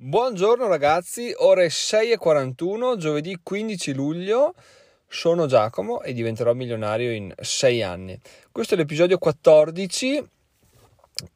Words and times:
Buongiorno 0.00 0.68
ragazzi, 0.68 1.34
ore 1.38 1.66
6.41, 1.66 2.98
giovedì 2.98 3.36
15 3.42 3.94
luglio. 3.94 4.54
Sono 5.08 5.46
Giacomo 5.46 6.02
e 6.02 6.12
diventerò 6.12 6.52
milionario 6.52 7.10
in 7.10 7.34
6 7.36 7.82
anni. 7.82 8.16
Questo 8.52 8.74
è 8.74 8.76
l'episodio 8.76 9.18
14 9.18 10.24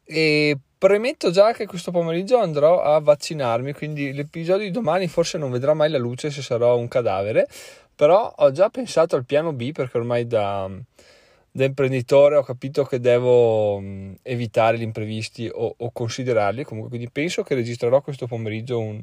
e 0.05 0.57
premetto 0.77 1.29
già 1.29 1.51
che 1.51 1.65
questo 1.65 1.91
pomeriggio 1.91 2.37
andrò 2.37 2.81
a 2.81 3.01
vaccinarmi, 3.01 3.73
quindi 3.73 4.13
l'episodio 4.13 4.65
di 4.65 4.71
domani 4.71 5.09
forse 5.09 5.37
non 5.37 5.51
vedrà 5.51 5.73
mai 5.73 5.89
la 5.89 5.97
luce 5.97 6.31
se 6.31 6.41
sarò 6.41 6.77
un 6.77 6.87
cadavere, 6.87 7.49
però 7.93 8.33
ho 8.33 8.51
già 8.53 8.69
pensato 8.69 9.17
al 9.17 9.25
piano 9.25 9.51
B 9.51 9.73
perché 9.73 9.97
ormai 9.97 10.25
da 10.25 10.71
da 11.55 11.65
imprenditore 11.65 12.35
ho 12.35 12.41
capito 12.41 12.83
che 12.83 12.99
devo 12.99 13.79
mh, 13.79 14.17
evitare 14.23 14.79
gli 14.79 14.81
imprevisti 14.81 15.47
o, 15.53 15.75
o, 15.77 15.91
considerarli 15.91 16.63
comunque 16.63 16.89
quindi 16.89 17.11
penso 17.11 17.43
che 17.43 17.53
registrerò 17.53 18.01
questo 18.01 18.25
pomeriggio 18.25 18.79
un, 18.79 18.99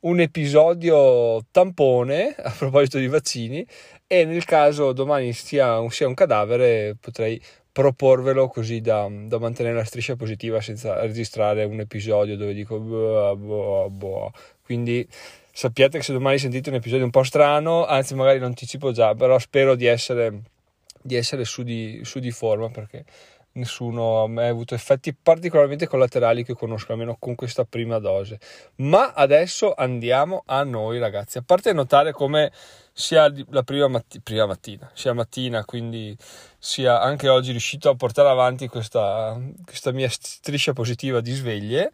un, 0.00 0.18
episodio 0.18 1.46
tampone 1.52 2.34
a 2.42 2.50
proposito 2.50 2.98
di 2.98 3.06
vaccini 3.06 3.64
e 4.08 4.24
nel 4.24 4.44
caso 4.44 4.92
domani 4.92 5.32
sia, 5.32 5.78
sia 5.90 6.08
un 6.08 6.14
cadavere 6.14 6.96
potrei 7.00 7.40
proporvelo 7.70 8.48
così 8.48 8.80
da, 8.80 9.08
da, 9.08 9.38
mantenere 9.38 9.76
la 9.76 9.84
striscia 9.84 10.16
positiva 10.16 10.60
senza 10.60 11.00
registrare 11.02 11.62
un 11.62 11.78
episodio 11.78 12.36
dove 12.36 12.52
dico 12.52 12.80
boh, 12.80 13.36
boh, 13.36 13.90
boh. 13.90 14.32
quindi 14.64 15.06
sappiate 15.52 15.98
che 15.98 16.04
se 16.04 16.12
domani 16.12 16.38
sentite 16.38 16.68
un 16.68 16.76
episodio 16.76 17.04
un 17.04 17.10
po' 17.12 17.22
strano 17.22 17.86
anzi 17.86 18.16
magari 18.16 18.40
lo 18.40 18.46
anticipo 18.46 18.90
già 18.90 19.14
però 19.14 19.38
spero 19.38 19.76
di 19.76 19.86
essere 19.86 20.42
di 21.02 21.16
essere 21.16 21.44
su 21.44 21.62
di, 21.62 22.00
su 22.04 22.18
di 22.18 22.30
forma 22.30 22.70
perché 22.70 23.04
nessuno 23.54 24.22
ha 24.22 24.28
mai 24.28 24.48
avuto 24.48 24.74
effetti 24.74 25.14
particolarmente 25.14 25.86
collaterali 25.86 26.44
che 26.44 26.54
conosco 26.54 26.92
almeno 26.92 27.16
con 27.18 27.34
questa 27.34 27.64
prima 27.64 27.98
dose. 27.98 28.38
Ma 28.76 29.12
adesso 29.12 29.74
andiamo 29.74 30.42
a 30.46 30.62
noi 30.62 30.98
ragazzi. 30.98 31.38
A 31.38 31.42
parte 31.42 31.72
notare 31.72 32.12
come 32.12 32.50
sia 32.92 33.32
la 33.48 33.62
prima, 33.62 33.88
matti- 33.88 34.20
prima 34.20 34.44
mattina 34.44 34.90
sia 34.92 35.14
mattina 35.14 35.64
quindi 35.64 36.14
sia 36.58 37.00
anche 37.00 37.26
oggi 37.28 37.50
riuscito 37.50 37.88
a 37.88 37.94
portare 37.94 38.28
avanti 38.28 38.68
questa, 38.68 39.40
questa 39.64 39.92
mia 39.92 40.10
striscia 40.10 40.74
positiva 40.74 41.22
di 41.22 41.32
sveglie 41.32 41.90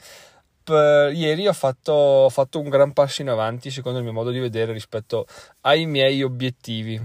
ieri 0.71 1.47
ho 1.47 1.53
fatto, 1.53 1.93
ho 1.93 2.29
fatto 2.29 2.59
un 2.59 2.69
gran 2.69 2.93
passo 2.93 3.23
in 3.23 3.29
avanti 3.29 3.71
secondo 3.71 3.99
il 3.99 4.05
mio 4.05 4.13
modo 4.13 4.31
di 4.31 4.41
vedere 4.41 4.73
rispetto 4.73 5.27
ai 5.63 5.87
miei 5.87 6.23
obiettivi 6.23 7.01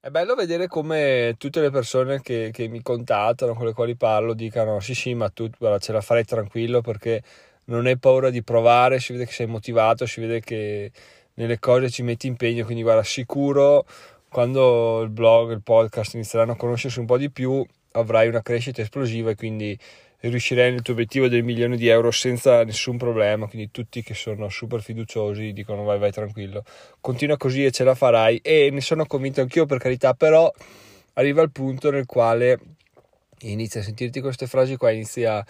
è 0.00 0.10
bello 0.10 0.34
vedere 0.34 0.68
come 0.68 1.34
tutte 1.38 1.60
le 1.60 1.70
persone 1.70 2.20
che, 2.22 2.50
che, 2.52 2.68
mi 2.68 2.82
contattano, 2.82 3.54
con 3.54 3.66
le 3.66 3.72
quali 3.72 3.96
parlo, 3.96 4.32
dicano 4.32 4.80
sì 4.80 4.94
sì 4.94 5.14
ma 5.14 5.28
tu 5.28 5.50
guarda, 5.58 5.78
ce 5.78 5.92
la 5.92 6.00
farei 6.00 6.24
tranquillo 6.24 6.80
perché 6.80 7.22
non 7.64 7.86
hai 7.86 7.98
paura 7.98 8.30
di 8.30 8.42
provare, 8.42 9.00
si 9.00 9.12
vede 9.12 9.26
che 9.26 9.32
sei 9.32 9.46
motivato, 9.46 10.06
si 10.06 10.20
vede 10.20 10.40
che 10.40 10.90
nelle 11.34 11.58
cose 11.58 11.90
ci 11.90 12.02
metti 12.02 12.26
impegno, 12.28 12.64
quindi 12.64 12.82
guarda 12.82 13.02
sicuro 13.02 13.86
quando 14.28 15.00
il 15.02 15.10
blog, 15.10 15.52
il 15.52 15.62
podcast 15.62 16.14
inizieranno 16.14 16.52
a 16.52 16.56
conoscersi 16.56 17.00
un 17.00 17.06
po' 17.06 17.18
di 17.18 17.30
più 17.30 17.64
avrai 17.92 18.28
una 18.28 18.42
crescita 18.42 18.82
esplosiva 18.82 19.30
e 19.30 19.34
quindi 19.34 19.78
riuscirei 20.20 20.70
nel 20.70 20.82
tuo 20.82 20.94
obiettivo 20.94 21.28
del 21.28 21.44
milione 21.44 21.76
di 21.76 21.88
euro 21.88 22.10
senza 22.10 22.64
nessun 22.64 22.96
problema, 22.96 23.46
quindi 23.46 23.70
tutti 23.70 24.02
che 24.02 24.14
sono 24.14 24.48
super 24.48 24.82
fiduciosi 24.82 25.52
dicono 25.52 25.84
vai 25.84 25.98
vai 25.98 26.10
tranquillo, 26.10 26.64
continua 27.00 27.36
così 27.36 27.64
e 27.64 27.70
ce 27.70 27.84
la 27.84 27.94
farai. 27.94 28.38
E 28.42 28.70
ne 28.70 28.80
sono 28.80 29.06
convinto 29.06 29.40
anch'io 29.40 29.66
per 29.66 29.78
carità, 29.78 30.14
però 30.14 30.50
arriva 31.14 31.42
il 31.42 31.50
punto 31.50 31.90
nel 31.90 32.06
quale 32.06 32.58
inizia 33.40 33.80
a 33.80 33.84
sentirti 33.84 34.20
queste 34.20 34.46
frasi 34.46 34.76
qua, 34.76 34.90
inizia 34.90 35.38
a 35.38 35.46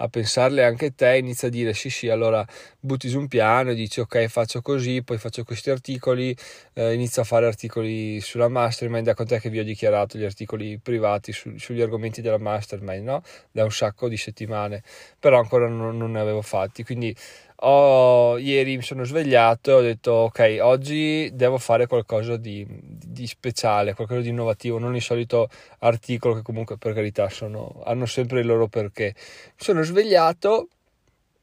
a 0.00 0.08
pensarle 0.08 0.64
anche 0.64 0.94
te, 0.94 1.16
inizia 1.16 1.48
a 1.48 1.50
dire 1.50 1.74
sì 1.74 1.90
sì, 1.90 2.08
allora 2.08 2.44
butti 2.78 3.08
su 3.08 3.18
un 3.18 3.28
piano 3.28 3.70
e 3.70 3.74
dici 3.74 4.00
ok 4.00 4.26
faccio 4.26 4.60
così, 4.62 5.02
poi 5.02 5.18
faccio 5.18 5.44
questi 5.44 5.70
articoli, 5.70 6.36
eh, 6.74 6.92
inizio 6.94 7.22
a 7.22 7.24
fare 7.24 7.46
articoli 7.46 8.20
sulla 8.20 8.48
mastermind, 8.48 9.04
da 9.04 9.14
quant'è 9.14 9.40
che 9.40 9.50
vi 9.50 9.58
ho 9.58 9.64
dichiarato 9.64 10.18
gli 10.18 10.24
articoli 10.24 10.78
privati 10.78 11.32
su, 11.32 11.56
sugli 11.58 11.80
argomenti 11.80 12.20
della 12.20 12.38
mastermind, 12.38 13.04
no? 13.04 13.22
Da 13.50 13.64
un 13.64 13.72
sacco 13.72 14.08
di 14.08 14.16
settimane, 14.16 14.82
però 15.18 15.38
ancora 15.38 15.68
non, 15.68 15.96
non 15.96 16.12
ne 16.12 16.20
avevo 16.20 16.42
fatti, 16.42 16.84
quindi 16.84 17.14
ho, 17.60 18.38
ieri 18.38 18.76
mi 18.76 18.82
sono 18.82 19.04
svegliato 19.04 19.70
e 19.70 19.74
ho 19.74 19.80
detto 19.80 20.12
ok 20.12 20.58
oggi 20.60 21.28
devo 21.32 21.58
fare 21.58 21.86
qualcosa 21.86 22.36
di, 22.36 22.64
di, 22.68 23.26
speciale 23.26 23.94
qualcosa 23.94 24.20
di 24.20 24.28
innovativo 24.28 24.78
non 24.78 24.94
il 24.94 25.02
solito 25.02 25.48
articolo 25.80 26.34
che 26.34 26.42
comunque 26.42 26.78
per 26.78 26.94
carità 26.94 27.28
sono, 27.28 27.82
hanno 27.84 28.06
sempre 28.06 28.40
il 28.40 28.46
loro 28.46 28.68
perché. 28.68 29.14
Mi 29.16 29.52
sono 29.56 29.82
svegliato 29.82 30.68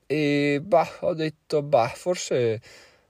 e 0.08 0.62
bah, 0.64 0.90
ho 1.02 1.14
detto 1.14 1.62
bah 1.64 1.92
forse 1.94 2.62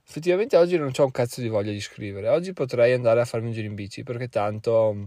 effettivamente 0.07 0.57
oggi 0.57 0.77
non 0.77 0.91
ho 0.95 1.03
un 1.03 1.11
cazzo 1.11 1.41
di 1.41 1.47
voglia 1.47 1.71
di 1.71 1.81
scrivere. 1.81 2.29
Oggi 2.29 2.53
potrei 2.53 2.93
andare 2.93 3.21
a 3.21 3.25
farmi 3.25 3.47
un 3.47 3.53
giro 3.53 3.67
in 3.67 3.75
bici 3.75 4.03
perché 4.03 4.29
tanto 4.29 5.05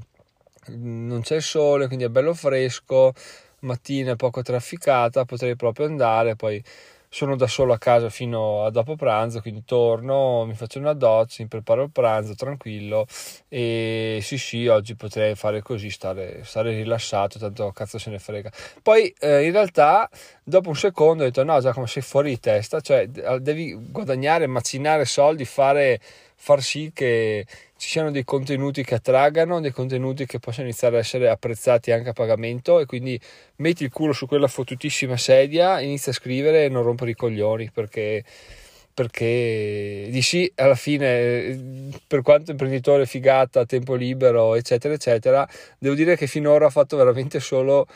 non 0.69 1.21
c'è 1.23 1.37
il 1.37 1.43
sole 1.43 1.87
quindi 1.87 2.05
è 2.05 2.09
bello 2.09 2.35
fresco 2.35 3.13
mattina 3.61 4.13
è 4.13 4.17
poco 4.17 4.43
trafficata 4.43 5.25
potrei 5.25 5.57
proprio 5.57 5.87
andare 5.87 6.37
poi 6.37 6.63
sono 7.09 7.37
da 7.37 7.47
solo 7.47 7.73
a 7.73 7.79
casa 7.79 8.11
fino 8.11 8.65
a 8.65 8.71
dopo 8.71 8.97
pranzo, 8.97 9.41
quindi 9.41 9.65
torno, 9.65 10.45
mi 10.45 10.55
faccio 10.55 10.79
una 10.79 10.93
doccia, 10.93 11.43
mi 11.43 11.49
preparo 11.49 11.85
il 11.85 11.91
pranzo 11.91 12.35
tranquillo 12.35 13.07
e 13.49 14.19
sì 14.23 14.37
sì, 14.39 14.67
oggi 14.67 14.95
potrei 14.95 15.35
fare 15.35 15.63
così, 15.63 15.91
stare, 15.91 16.43
stare 16.45 16.73
rilassato, 16.75 17.39
tanto 17.39 17.71
cazzo 17.73 17.99
se 17.99 18.11
ne 18.11 18.19
frega. 18.19 18.51
Poi 18.83 19.15
eh, 19.21 19.45
in 19.45 19.53
realtà 19.53 20.09
dopo 20.49 20.71
un 20.71 20.77
secondo 20.77 21.23
ho 21.23 21.27
detto 21.27 21.45
no 21.45 21.61
Giacomo 21.61 21.87
sei 21.87 22.03
fuori 22.03 22.31
di 22.31 22.41
testa, 22.41 22.81
cioè 22.81 23.07
devi 23.07 23.77
guadagnare, 23.91 24.47
macinare 24.47 25.05
soldi, 25.05 25.45
fare, 25.45 26.01
far 26.35 26.63
sì 26.63 26.91
che 26.95 27.47
ci 27.77 27.89
siano 27.91 28.11
dei 28.11 28.25
contenuti 28.25 28.83
che 28.83 28.95
attraggano, 28.95 29.61
dei 29.61 29.71
contenuti 29.73 30.25
che 30.27 30.39
possono 30.39 30.67
iniziare 30.67 30.97
a 30.97 31.01
essere 31.01 31.29
apprezzati 31.29 31.93
anche 31.93 32.09
a 32.09 32.13
pagamento 32.15 32.81
e 32.81 32.87
quindi 32.87 33.21
metti 33.57 33.85
il 33.85 33.93
culo 33.93 34.13
su 34.13 34.27
quella 34.27 34.49
fottutissima 34.49 35.17
sedia, 35.17 35.81
inizia 35.81 36.13
a 36.13 36.15
scrivere 36.15 36.65
e 36.65 36.69
non 36.71 36.83
rompere 36.83 37.11
i 37.11 37.15
coglioni 37.15 37.71
perché, 37.71 38.25
perché 38.95 40.09
di 40.11 40.23
sì, 40.23 40.51
alla 40.57 40.75
fine 40.75 41.93
per 42.07 42.23
quanto 42.23 42.53
imprenditore 42.53 43.05
figata, 43.05 43.67
tempo 43.67 43.95
libero 43.95 44.55
eccetera 44.55 44.95
eccetera, 44.95 45.47
devo 45.79 45.95
dire 45.95 46.17
che 46.17 46.27
finora 46.27 46.67
ho 46.67 46.71
fatto 46.71 46.97
veramente 46.97 47.39
solo 47.39 47.87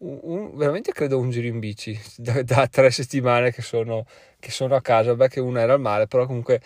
un, 0.00 0.56
veramente 0.56 0.92
credo 0.92 1.18
un 1.18 1.30
giro 1.30 1.46
in 1.46 1.58
bici 1.58 1.98
da, 2.16 2.42
da 2.42 2.66
tre 2.66 2.90
settimane 2.90 3.52
che 3.52 3.62
sono, 3.62 4.06
che 4.38 4.50
sono 4.50 4.74
a 4.74 4.80
casa, 4.80 5.14
beh 5.14 5.28
che 5.28 5.40
una 5.40 5.60
era 5.60 5.74
al 5.74 5.80
mare, 5.80 6.06
però 6.06 6.26
comunque 6.26 6.60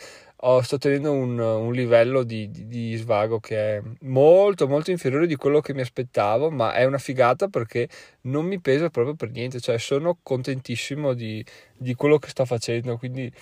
ho, 0.46 0.60
sto 0.60 0.78
tenendo 0.78 1.12
un, 1.12 1.38
un 1.38 1.72
livello 1.72 2.22
di, 2.22 2.50
di, 2.50 2.66
di, 2.66 2.94
svago 2.96 3.40
che 3.40 3.76
è 3.76 3.82
molto 4.00 4.68
molto 4.68 4.90
inferiore 4.90 5.26
di 5.26 5.36
quello 5.36 5.60
che 5.60 5.72
mi 5.72 5.80
aspettavo 5.80 6.50
ma 6.50 6.74
è 6.74 6.84
una 6.84 6.98
figata 6.98 7.48
perché 7.48 7.88
non 8.22 8.44
mi 8.44 8.60
pesa 8.60 8.90
proprio 8.90 9.14
per 9.14 9.30
niente. 9.30 9.60
Cioè 9.60 9.78
sono 9.78 10.18
contentissimo 10.22 11.14
di, 11.14 11.44
di 11.76 11.94
quello 11.94 12.18
che 12.18 12.28
sto 12.28 12.44
facendo 12.44 12.98
quindi, 12.98 13.32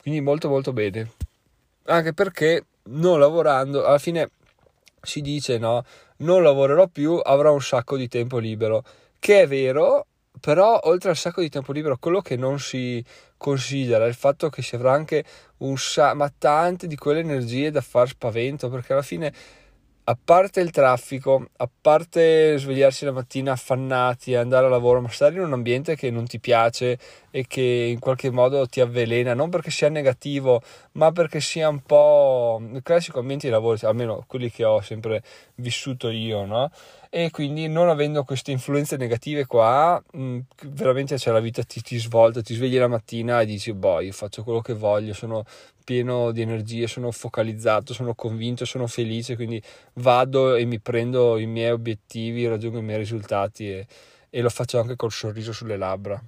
quindi 0.00 0.20
molto 0.20 0.48
molto 0.48 0.72
bene. 0.72 1.10
Anche 1.86 2.12
perché 2.12 2.64
non 2.90 3.18
lavorando 3.18 3.84
alla 3.84 3.98
fine 3.98 4.30
si 5.02 5.20
dice 5.20 5.58
no 5.58 5.84
non 6.18 6.42
lavorerò 6.42 6.88
più 6.88 7.20
avrò 7.22 7.52
un 7.52 7.60
sacco 7.60 7.96
di 7.96 8.08
tempo 8.08 8.38
libero 8.38 8.82
che 9.18 9.42
è 9.42 9.46
vero 9.46 10.06
però 10.40 10.78
oltre 10.84 11.10
al 11.10 11.16
sacco 11.16 11.40
di 11.40 11.48
tempo 11.48 11.72
libero 11.72 11.96
quello 11.98 12.20
che 12.20 12.36
non 12.36 12.60
si 12.60 13.04
considera 13.36 14.04
è 14.04 14.08
il 14.08 14.14
fatto 14.14 14.48
che 14.50 14.62
si 14.62 14.74
avrà 14.74 14.92
anche 14.92 15.24
un 15.58 15.76
sacco 15.76 16.16
ma 16.16 16.32
tante 16.36 16.86
di 16.86 16.96
quelle 16.96 17.20
energie 17.20 17.70
da 17.70 17.80
far 17.80 18.08
spavento 18.08 18.68
perché 18.68 18.92
alla 18.92 19.02
fine 19.02 19.32
a 20.10 20.16
parte 20.22 20.60
il 20.60 20.70
traffico, 20.70 21.50
a 21.58 21.68
parte 21.80 22.56
svegliarsi 22.56 23.04
la 23.04 23.12
mattina 23.12 23.52
affannati 23.52 24.32
e 24.32 24.36
andare 24.36 24.64
a 24.64 24.70
lavoro, 24.70 25.02
ma 25.02 25.10
stare 25.10 25.34
in 25.34 25.42
un 25.42 25.52
ambiente 25.52 25.96
che 25.96 26.10
non 26.10 26.26
ti 26.26 26.40
piace 26.40 26.98
e 27.30 27.46
che 27.46 27.60
in 27.62 27.98
qualche 27.98 28.30
modo 28.30 28.66
ti 28.66 28.80
avvelena, 28.80 29.34
non 29.34 29.50
perché 29.50 29.70
sia 29.70 29.88
negativo, 29.88 30.62
ma 30.92 31.12
perché 31.12 31.40
sia 31.40 31.68
un 31.68 31.80
po' 31.80 32.60
il 32.72 32.82
classico 32.82 33.18
ambiente 33.20 33.46
di 33.46 33.52
lavoro, 33.52 33.78
almeno 33.82 34.24
quelli 34.26 34.50
che 34.50 34.64
ho 34.64 34.80
sempre 34.80 35.22
vissuto 35.56 36.10
io, 36.10 36.44
no? 36.44 36.70
E 37.10 37.30
quindi 37.30 37.68
non 37.68 37.88
avendo 37.88 38.24
queste 38.24 38.50
influenze 38.50 38.96
negative 38.96 39.46
qua, 39.46 40.02
mh, 40.12 40.38
veramente 40.66 41.18
cioè, 41.18 41.32
la 41.32 41.40
vita 41.40 41.62
ti, 41.62 41.80
ti 41.80 41.98
svolta, 41.98 42.42
ti 42.42 42.54
svegli 42.54 42.78
la 42.78 42.88
mattina 42.88 43.40
e 43.40 43.46
dici, 43.46 43.72
boh, 43.72 44.00
io 44.00 44.12
faccio 44.12 44.42
quello 44.42 44.60
che 44.60 44.74
voglio, 44.74 45.14
sono 45.14 45.44
pieno 45.84 46.32
di 46.32 46.42
energie, 46.42 46.86
sono 46.86 47.10
focalizzato, 47.10 47.94
sono 47.94 48.14
convinto, 48.14 48.66
sono 48.66 48.86
felice, 48.86 49.36
quindi 49.36 49.62
vado 49.94 50.54
e 50.54 50.66
mi 50.66 50.80
prendo 50.80 51.38
i 51.38 51.46
miei 51.46 51.70
obiettivi, 51.70 52.46
raggiungo 52.46 52.78
i 52.78 52.82
miei 52.82 52.98
risultati 52.98 53.70
e, 53.70 53.86
e 54.28 54.40
lo 54.42 54.50
faccio 54.50 54.78
anche 54.78 54.96
col 54.96 55.10
sorriso 55.10 55.52
sulle 55.52 55.78
labbra. 55.78 56.22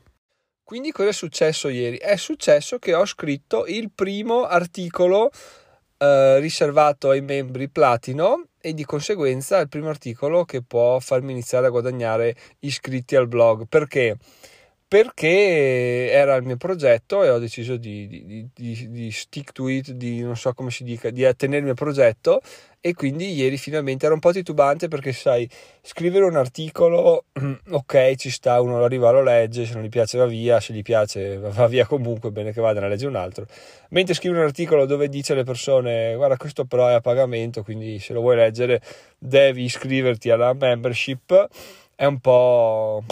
Quindi 0.70 0.93
cosa 0.93 1.08
è 1.08 1.12
successo 1.12 1.69
ieri? 1.69 1.96
È 1.96 2.14
successo 2.14 2.78
che 2.78 2.94
ho 2.94 3.05
scritto 3.05 3.67
il 3.67 3.90
primo 3.93 4.44
articolo 4.44 5.32
eh, 5.99 6.38
riservato 6.38 7.11
ai 7.11 7.22
membri 7.22 7.69
platino 7.69 8.44
e 8.61 8.72
di 8.72 8.84
conseguenza 8.84 9.58
il 9.58 9.69
primo 9.69 9.88
articolo 9.88 10.44
che 10.44 10.62
può 10.62 11.00
farmi 11.00 11.32
iniziare 11.32 11.67
a 11.67 11.70
guadagnare 11.70 12.37
iscritti 12.61 13.17
al 13.17 13.26
blog. 13.26 13.67
Perché? 13.69 14.17
perché 14.17 14.60
era 16.09 16.35
il 16.35 16.43
mio 16.43 16.57
progetto 16.57 17.23
e 17.23 17.31
ho 17.31 17.39
deciso 17.39 17.77
di, 17.77 18.09
di, 18.09 18.49
di, 18.53 18.91
di, 18.91 19.13
stick 19.13 19.53
to 19.53 19.69
it, 19.69 19.93
di 19.93 20.21
non 20.21 20.37
so 20.37 20.53
come 20.53 20.73
si 20.73 20.83
dica, 20.83 21.11
di 21.11 21.25
attenermi 21.25 21.69
al 21.69 21.77
progetto 21.77 22.41
e 22.81 22.93
quindi 22.95 23.33
ieri 23.33 23.57
finalmente 23.57 24.07
era 24.07 24.15
un 24.15 24.21
po' 24.21 24.33
titubante 24.33 24.89
perché 24.89 25.13
sai, 25.13 25.49
scrivere 25.81 26.25
un 26.25 26.35
articolo, 26.35 27.27
ok, 27.71 28.17
ci 28.17 28.31
sta, 28.31 28.61
uno 28.61 28.79
lo 28.79 28.85
arriva, 28.85 29.13
lo 29.13 29.23
legge, 29.23 29.65
se 29.65 29.75
non 29.75 29.85
gli 29.85 29.89
piace 29.89 30.19
va 30.19 30.27
via, 30.27 30.59
se 30.59 30.73
gli 30.73 30.83
piace 30.83 31.39
va 31.39 31.69
via 31.69 31.87
comunque, 31.87 32.33
bene 32.33 32.53
che 32.53 32.61
vada, 32.61 32.81
ne 32.81 32.89
legge 32.89 33.07
un 33.07 33.15
altro. 33.15 33.47
Mentre 33.91 34.15
scrivere 34.15 34.41
un 34.41 34.49
articolo 34.49 34.87
dove 34.87 35.09
dice 35.09 35.35
alle 35.35 35.45
persone, 35.45 36.17
guarda 36.17 36.37
questo 36.37 36.65
però 36.65 36.89
è 36.89 36.95
a 36.95 37.01
pagamento, 37.01 37.63
quindi 37.63 38.01
se 38.01 38.13
lo 38.13 38.23
vuoi 38.23 38.35
leggere 38.35 38.81
devi 39.17 39.63
iscriverti 39.63 40.31
alla 40.31 40.53
membership, 40.53 41.49
è 41.95 42.07
un 42.07 42.19
po' 42.19 43.05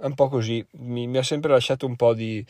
è 0.00 0.04
un 0.04 0.14
po' 0.14 0.28
così, 0.28 0.64
mi, 0.78 1.06
mi 1.06 1.18
ha 1.18 1.22
sempre 1.22 1.50
lasciato 1.50 1.86
un 1.86 1.96
po' 1.96 2.14
di, 2.14 2.44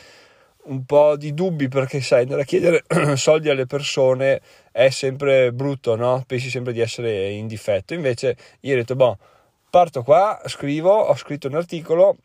un 0.64 0.84
po' 0.84 1.16
di 1.16 1.34
dubbi 1.34 1.69
perché 1.69 2.00
sai, 2.00 2.22
andare 2.22 2.43
a 2.43 2.44
chiedere 2.44 2.84
soldi 3.16 3.48
alle 3.48 3.66
persone 3.66 4.40
è 4.72 4.90
sempre 4.90 5.52
brutto, 5.52 5.96
no? 5.96 6.25
Pensi 6.26 6.50
sempre 6.50 6.72
di 6.72 6.81
essere 6.81 7.31
in 7.31 7.46
difetto. 7.46 7.94
Invece 7.94 8.37
io 8.60 8.75
ho 8.75 8.76
detto, 8.76 8.96
boh, 8.96 9.19
parto 9.70 10.02
qua, 10.02 10.40
scrivo, 10.46 10.90
ho 10.90 11.14
scritto 11.16 11.48
un 11.48 11.54
articolo, 11.54 12.16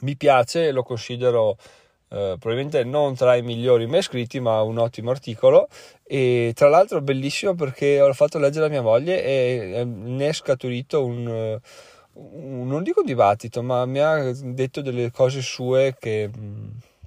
mi 0.00 0.16
piace, 0.16 0.70
lo 0.70 0.82
considero 0.82 1.56
eh, 2.10 2.36
probabilmente 2.38 2.84
non 2.84 3.14
tra 3.14 3.36
i 3.36 3.42
migliori 3.42 3.86
mai 3.86 4.02
scritti, 4.02 4.40
ma 4.40 4.62
un 4.62 4.78
ottimo 4.78 5.10
articolo. 5.10 5.68
E 6.04 6.52
tra 6.54 6.68
l'altro 6.68 7.00
bellissimo 7.02 7.54
perché 7.54 7.98
l'ho 7.98 8.14
fatto 8.14 8.38
leggere 8.38 8.66
a 8.66 8.70
mia 8.70 8.82
moglie 8.82 9.22
e 9.22 9.84
ne 9.84 10.28
è 10.28 10.32
scaturito 10.32 11.04
un 11.04 11.58
non 12.18 12.82
dico 12.82 13.02
dibattito, 13.02 13.62
ma 13.62 13.84
mi 13.86 14.00
ha 14.00 14.32
detto 14.32 14.80
delle 14.80 15.10
cose 15.10 15.40
sue 15.40 15.96
che, 15.98 16.30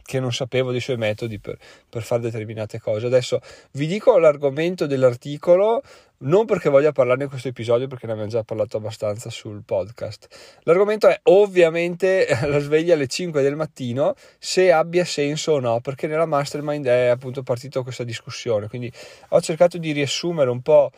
che 0.04 0.20
non 0.20 0.32
sapevo 0.32 0.72
dei 0.72 0.80
suoi 0.80 0.98
metodi 0.98 1.40
per, 1.40 1.58
per, 1.90 2.04
fare 2.04 2.22
determinate 2.22 2.80
cose. 2.80 3.08
Adesso 3.08 3.40
vi 3.72 3.88
dico 3.88 4.18
l'argomento 4.18 4.86
dell'articolo, 4.86 5.82
non 6.20 6.46
perché 6.46 6.70
voglia 6.70 6.92
parlarne 6.92 7.24
in 7.24 7.30
questo 7.30 7.50
episodio, 7.50 7.88
perché 7.88 8.06
ne 8.06 8.14
abbiamo 8.14 8.30
già 8.30 8.44
parlato 8.44 8.78
abbastanza 8.78 9.30
sul 9.30 9.64
podcast. 9.66 10.28
L'argomento 10.64 11.08
è 11.08 11.20
ovviamente 11.24 12.28
la 12.48 12.60
sveglia 12.60 12.94
alle 12.94 13.08
5 13.08 13.42
del 13.42 13.56
mattino, 13.56 14.16
se 14.40 14.72
abbia 14.72 15.04
senso 15.04 15.54
o 15.54 15.60
no, 15.60 15.82
perché 15.82 16.08
nella 16.08 16.26
mastermind 16.26 16.86
è 16.86 17.08
appunto 17.08 17.44
partita 17.44 17.82
questa 17.82 18.04
discussione. 18.04 18.68
Quindi 18.68 18.92
ho 19.30 19.42
cercato 19.42 19.78
di 19.78 19.92
riassumere 19.92 20.50
un 20.50 20.62
po' 20.62 20.92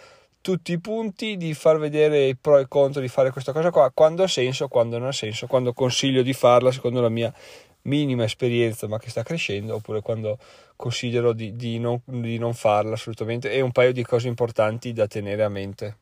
tutti 0.44 0.74
i 0.74 0.80
punti, 0.80 1.38
di 1.38 1.54
far 1.54 1.80
vedere 1.80 2.26
i 2.26 2.36
pro 2.36 2.58
e 2.58 2.64
i 2.64 2.68
contro 2.68 3.00
di 3.00 3.08
fare 3.08 3.32
questa 3.32 3.54
cosa 3.54 3.72
qua, 3.72 3.90
quando 3.94 4.24
ha 4.24 4.28
senso, 4.28 4.68
quando 4.68 4.98
non 4.98 5.08
ha 5.08 5.14
senso, 5.14 5.48
quando 5.48 5.72
consiglio 5.72 6.22
di 6.22 6.34
farla 6.34 6.70
secondo 6.70 7.00
la 7.00 7.08
mia 7.08 7.34
minima 7.84 8.26
esperienza 8.26 8.88
ma 8.88 9.00
che 9.00 9.10
sta 9.10 9.24
crescendo 9.24 9.76
oppure 9.76 10.02
quando 10.02 10.38
considero 10.76 11.34
di, 11.34 11.56
di, 11.56 11.80
non, 11.80 12.02
di 12.06 12.38
non 12.38 12.54
farla 12.54 12.94
assolutamente 12.94 13.52
e 13.52 13.62
un 13.62 13.72
paio 13.72 13.94
di 13.94 14.04
cose 14.04 14.28
importanti 14.28 14.92
da 14.92 15.08
tenere 15.08 15.44
a 15.44 15.50
mente. 15.50 15.98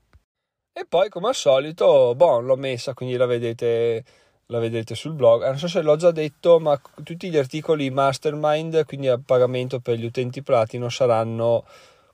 E 0.73 0.85
poi 0.89 1.09
come 1.09 1.27
al 1.27 1.35
solito, 1.35 2.15
boh, 2.15 2.39
l'ho 2.39 2.55
messa, 2.55 2.95
quindi 2.95 3.17
la 3.17 3.27
vedete, 3.27 4.03
la 4.47 4.57
vedete 4.57 4.95
sul 4.95 5.13
blog. 5.13 5.43
Non 5.43 5.59
so 5.59 5.67
se 5.67 5.83
l'ho 5.83 5.95
già 5.97 6.09
detto, 6.09 6.59
ma 6.59 6.81
tutti 7.03 7.29
gli 7.29 7.37
articoli 7.37 7.91
mastermind, 7.91 8.85
quindi 8.85 9.07
a 9.07 9.19
pagamento 9.23 9.79
per 9.79 9.99
gli 9.99 10.05
utenti 10.05 10.41
platino, 10.41 10.89
saranno 10.89 11.63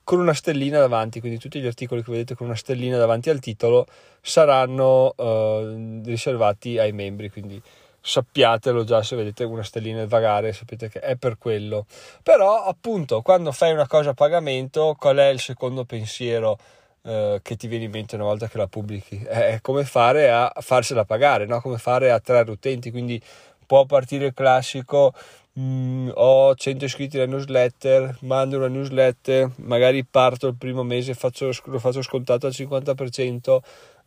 con 0.07 0.21
una 0.21 0.33
stellina 0.33 0.79
davanti, 0.79 1.19
quindi 1.19 1.37
tutti 1.37 1.59
gli 1.59 1.65
articoli 1.65 2.01
che 2.01 2.11
vedete 2.11 2.33
con 2.33 2.47
una 2.47 2.55
stellina 2.55 2.95
davanti 2.95 3.29
al 3.29 3.41
titolo 3.41 3.85
saranno 4.21 5.13
uh, 5.13 6.01
riservati 6.01 6.77
ai 6.77 6.93
membri, 6.93 7.29
quindi 7.29 7.61
sappiatelo 7.99 8.85
già 8.85 9.03
se 9.03 9.17
vedete 9.17 9.43
una 9.43 9.63
stellina 9.63 10.05
vagare, 10.05 10.53
sapete 10.53 10.87
che 10.87 11.01
è 11.01 11.17
per 11.17 11.37
quello. 11.37 11.85
Però 12.23 12.63
appunto 12.63 13.21
quando 13.21 13.51
fai 13.51 13.73
una 13.73 13.85
cosa 13.85 14.11
a 14.11 14.13
pagamento, 14.13 14.95
qual 14.97 15.17
è 15.17 15.27
il 15.27 15.41
secondo 15.41 15.83
pensiero 15.83 16.57
uh, 17.01 17.41
che 17.41 17.57
ti 17.57 17.67
viene 17.67 17.83
in 17.83 17.91
mente 17.91 18.15
una 18.15 18.23
volta 18.23 18.47
che 18.47 18.57
la 18.57 18.67
pubblichi? 18.67 19.17
È 19.27 19.59
come 19.61 19.83
fare 19.83 20.31
a 20.31 20.49
farsela 20.57 21.03
pagare, 21.03 21.45
no? 21.45 21.59
come 21.59 21.79
fare 21.79 22.11
a 22.11 22.15
attrarre 22.15 22.51
utenti, 22.51 22.91
quindi 22.91 23.21
può 23.65 23.85
partire 23.85 24.27
il 24.27 24.33
classico 24.33 25.13
Mm, 25.59 26.09
ho 26.13 26.53
100 26.53 26.85
iscritti 26.85 27.17
alla 27.17 27.25
newsletter, 27.25 28.17
mando 28.21 28.57
una 28.57 28.67
newsletter, 28.67 29.49
magari 29.57 30.05
parto 30.05 30.45
il 30.47 30.55
primo 30.55 30.83
mese, 30.83 31.15
faccio, 31.15 31.51
lo 31.65 31.79
faccio 31.79 32.03
scontato 32.03 32.45
al 32.45 32.53
50%, 32.55 33.57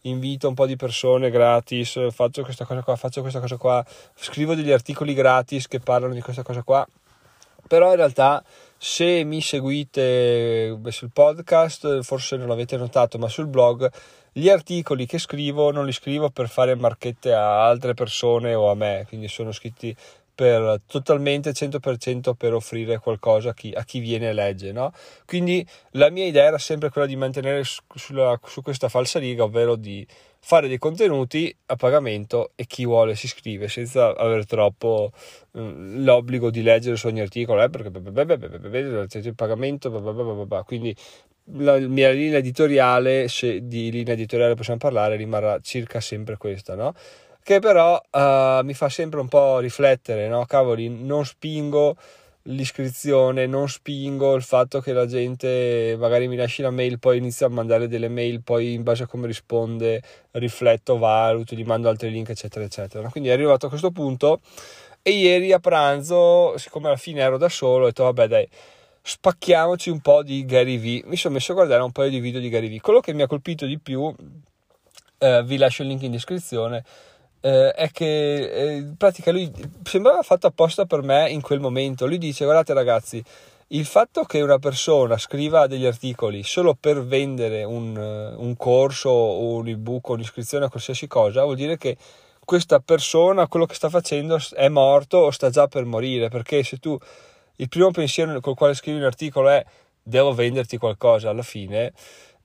invito 0.02 0.46
un 0.46 0.54
po' 0.54 0.66
di 0.66 0.76
persone 0.76 1.28
gratis, 1.28 1.98
faccio 2.12 2.44
questa 2.44 2.64
cosa 2.64 2.82
qua, 2.82 2.94
faccio 2.94 3.20
questa 3.20 3.40
cosa 3.40 3.56
qua, 3.56 3.84
scrivo 4.14 4.54
degli 4.54 4.70
articoli 4.70 5.12
gratis 5.12 5.66
che 5.66 5.80
parlano 5.80 6.14
di 6.14 6.20
questa 6.20 6.42
cosa 6.44 6.62
qua. 6.62 6.86
Però 7.66 7.90
in 7.90 7.96
realtà 7.96 8.44
se 8.76 9.24
mi 9.24 9.40
seguite 9.40 10.78
sul 10.88 11.10
podcast, 11.12 12.02
forse 12.02 12.36
non 12.36 12.46
l'avete 12.48 12.76
notato, 12.76 13.18
ma 13.18 13.28
sul 13.28 13.46
blog, 13.46 13.90
gli 14.32 14.48
articoli 14.48 15.06
che 15.06 15.18
scrivo 15.18 15.72
non 15.72 15.84
li 15.84 15.92
scrivo 15.92 16.30
per 16.30 16.48
fare 16.48 16.76
marchette 16.76 17.32
a 17.32 17.66
altre 17.66 17.94
persone 17.94 18.54
o 18.54 18.70
a 18.70 18.74
me, 18.74 19.04
quindi 19.08 19.26
sono 19.26 19.50
scritti 19.50 19.94
per 20.40 20.80
totalmente 20.86 21.50
100% 21.50 22.32
per 22.32 22.54
offrire 22.54 22.98
qualcosa 22.98 23.50
a 23.50 23.52
chi, 23.52 23.74
a 23.74 23.84
chi 23.84 23.98
viene 23.98 24.30
e 24.30 24.32
legge. 24.32 24.72
No? 24.72 24.90
Quindi 25.26 25.66
la 25.92 26.08
mia 26.08 26.24
idea 26.24 26.44
era 26.44 26.56
sempre 26.56 26.88
quella 26.88 27.06
di 27.06 27.14
mantenere 27.14 27.62
sulla, 27.94 28.40
su 28.42 28.62
questa 28.62 28.88
falsa 28.88 29.18
riga, 29.18 29.42
ovvero 29.44 29.76
di 29.76 30.06
fare 30.38 30.66
dei 30.66 30.78
contenuti 30.78 31.54
a 31.66 31.76
pagamento 31.76 32.52
e 32.54 32.64
chi 32.64 32.86
vuole 32.86 33.16
si 33.16 33.26
iscrive 33.26 33.68
senza 33.68 34.16
avere 34.16 34.44
troppo 34.44 35.12
eh, 35.52 35.60
l'obbligo 35.60 36.48
di 36.48 36.62
leggere 36.62 36.96
su 36.96 37.08
ogni 37.08 37.20
articolo, 37.20 37.62
eh, 37.62 37.68
perché 37.68 37.90
il 39.18 39.34
pagamento, 39.34 39.90
quindi 40.64 40.96
la 41.58 41.76
mia 41.80 42.12
linea 42.12 42.38
editoriale, 42.38 43.28
se 43.28 43.66
di 43.66 43.90
linea 43.90 44.14
editoriale 44.14 44.54
possiamo 44.54 44.78
parlare, 44.78 45.16
rimarrà 45.16 45.60
circa 45.60 46.00
sempre 46.00 46.38
questa, 46.38 46.74
no? 46.74 46.94
Che 47.42 47.58
però 47.58 48.00
uh, 48.10 48.64
mi 48.64 48.74
fa 48.74 48.88
sempre 48.88 49.20
un 49.20 49.28
po' 49.28 49.58
riflettere, 49.58 50.28
no? 50.28 50.44
Cavoli, 50.44 50.88
non 50.88 51.24
spingo 51.24 51.96
l'iscrizione, 52.44 53.46
non 53.46 53.68
spingo 53.68 54.34
il 54.34 54.42
fatto 54.42 54.80
che 54.80 54.92
la 54.92 55.06
gente 55.06 55.94
magari 55.98 56.26
mi 56.26 56.36
lasci 56.36 56.62
la 56.62 56.70
mail, 56.70 56.98
poi 56.98 57.18
inizia 57.18 57.46
a 57.46 57.50
mandare 57.50 57.86
delle 57.86 58.08
mail, 58.08 58.42
poi 58.42 58.72
in 58.72 58.82
base 58.82 59.02
a 59.02 59.06
come 59.06 59.26
risponde 59.26 60.02
rifletto, 60.32 60.96
valuto, 60.96 61.54
gli 61.54 61.64
mando 61.64 61.88
altri 61.88 62.10
link, 62.10 62.30
eccetera, 62.30 62.64
eccetera. 62.64 63.08
Quindi 63.10 63.28
è 63.28 63.32
arrivato 63.32 63.66
a 63.66 63.68
questo 63.68 63.90
punto 63.90 64.40
e 65.02 65.10
ieri 65.12 65.52
a 65.52 65.58
pranzo, 65.58 66.56
siccome 66.56 66.88
alla 66.88 66.96
fine 66.96 67.20
ero 67.20 67.36
da 67.36 67.48
solo, 67.48 67.84
ho 67.84 67.86
detto 67.86 68.04
vabbè 68.04 68.26
dai, 68.26 68.48
spacchiamoci 69.02 69.90
un 69.90 70.00
po' 70.00 70.22
di 70.22 70.44
Gary 70.44 70.78
V. 70.78 71.06
Mi 71.08 71.16
sono 71.16 71.34
messo 71.34 71.52
a 71.52 71.54
guardare 71.56 71.82
un 71.82 71.92
paio 71.92 72.10
di 72.10 72.20
video 72.20 72.40
di 72.40 72.48
Gary 72.48 72.74
V. 72.74 72.80
Quello 72.80 73.00
che 73.00 73.12
mi 73.12 73.22
ha 73.22 73.26
colpito 73.26 73.66
di 73.66 73.78
più, 73.78 74.12
eh, 75.18 75.42
vi 75.44 75.56
lascio 75.56 75.82
il 75.82 75.88
link 75.88 76.02
in 76.02 76.12
descrizione, 76.12 76.84
eh, 77.40 77.72
è 77.72 77.90
che 77.90 78.76
eh, 78.76 78.92
pratica 78.96 79.32
lui 79.32 79.50
sembrava 79.82 80.22
fatto 80.22 80.46
apposta 80.46 80.84
per 80.84 81.02
me 81.02 81.30
in 81.30 81.40
quel 81.40 81.60
momento. 81.60 82.06
Lui 82.06 82.18
dice: 82.18 82.44
Guardate, 82.44 82.72
ragazzi, 82.74 83.22
il 83.72 83.84
fatto 83.84 84.24
che 84.24 84.40
una 84.40 84.58
persona 84.58 85.16
scriva 85.16 85.66
degli 85.68 85.86
articoli 85.86 86.42
solo 86.42 86.74
per 86.74 87.04
vendere 87.04 87.62
un, 87.62 87.96
un 87.96 88.56
corso 88.56 89.10
o 89.10 89.54
un 89.54 89.68
ebook 89.68 90.08
o 90.08 90.12
un'iscrizione 90.14 90.64
a 90.64 90.68
qualsiasi 90.68 91.06
cosa 91.06 91.44
vuol 91.44 91.54
dire 91.54 91.76
che 91.76 91.96
questa 92.44 92.80
persona 92.80 93.46
quello 93.46 93.66
che 93.66 93.74
sta 93.74 93.88
facendo 93.88 94.38
è 94.54 94.68
morto 94.68 95.18
o 95.18 95.30
sta 95.30 95.50
già 95.50 95.68
per 95.68 95.84
morire 95.84 96.28
perché 96.28 96.64
se 96.64 96.78
tu 96.78 96.98
il 97.56 97.68
primo 97.68 97.92
pensiero 97.92 98.40
col 98.40 98.56
quale 98.56 98.74
scrivi 98.74 98.98
un 98.98 99.04
articolo 99.04 99.50
è 99.50 99.64
devo 100.02 100.32
venderti 100.34 100.76
qualcosa 100.76 101.30
alla 101.30 101.42
fine 101.42 101.92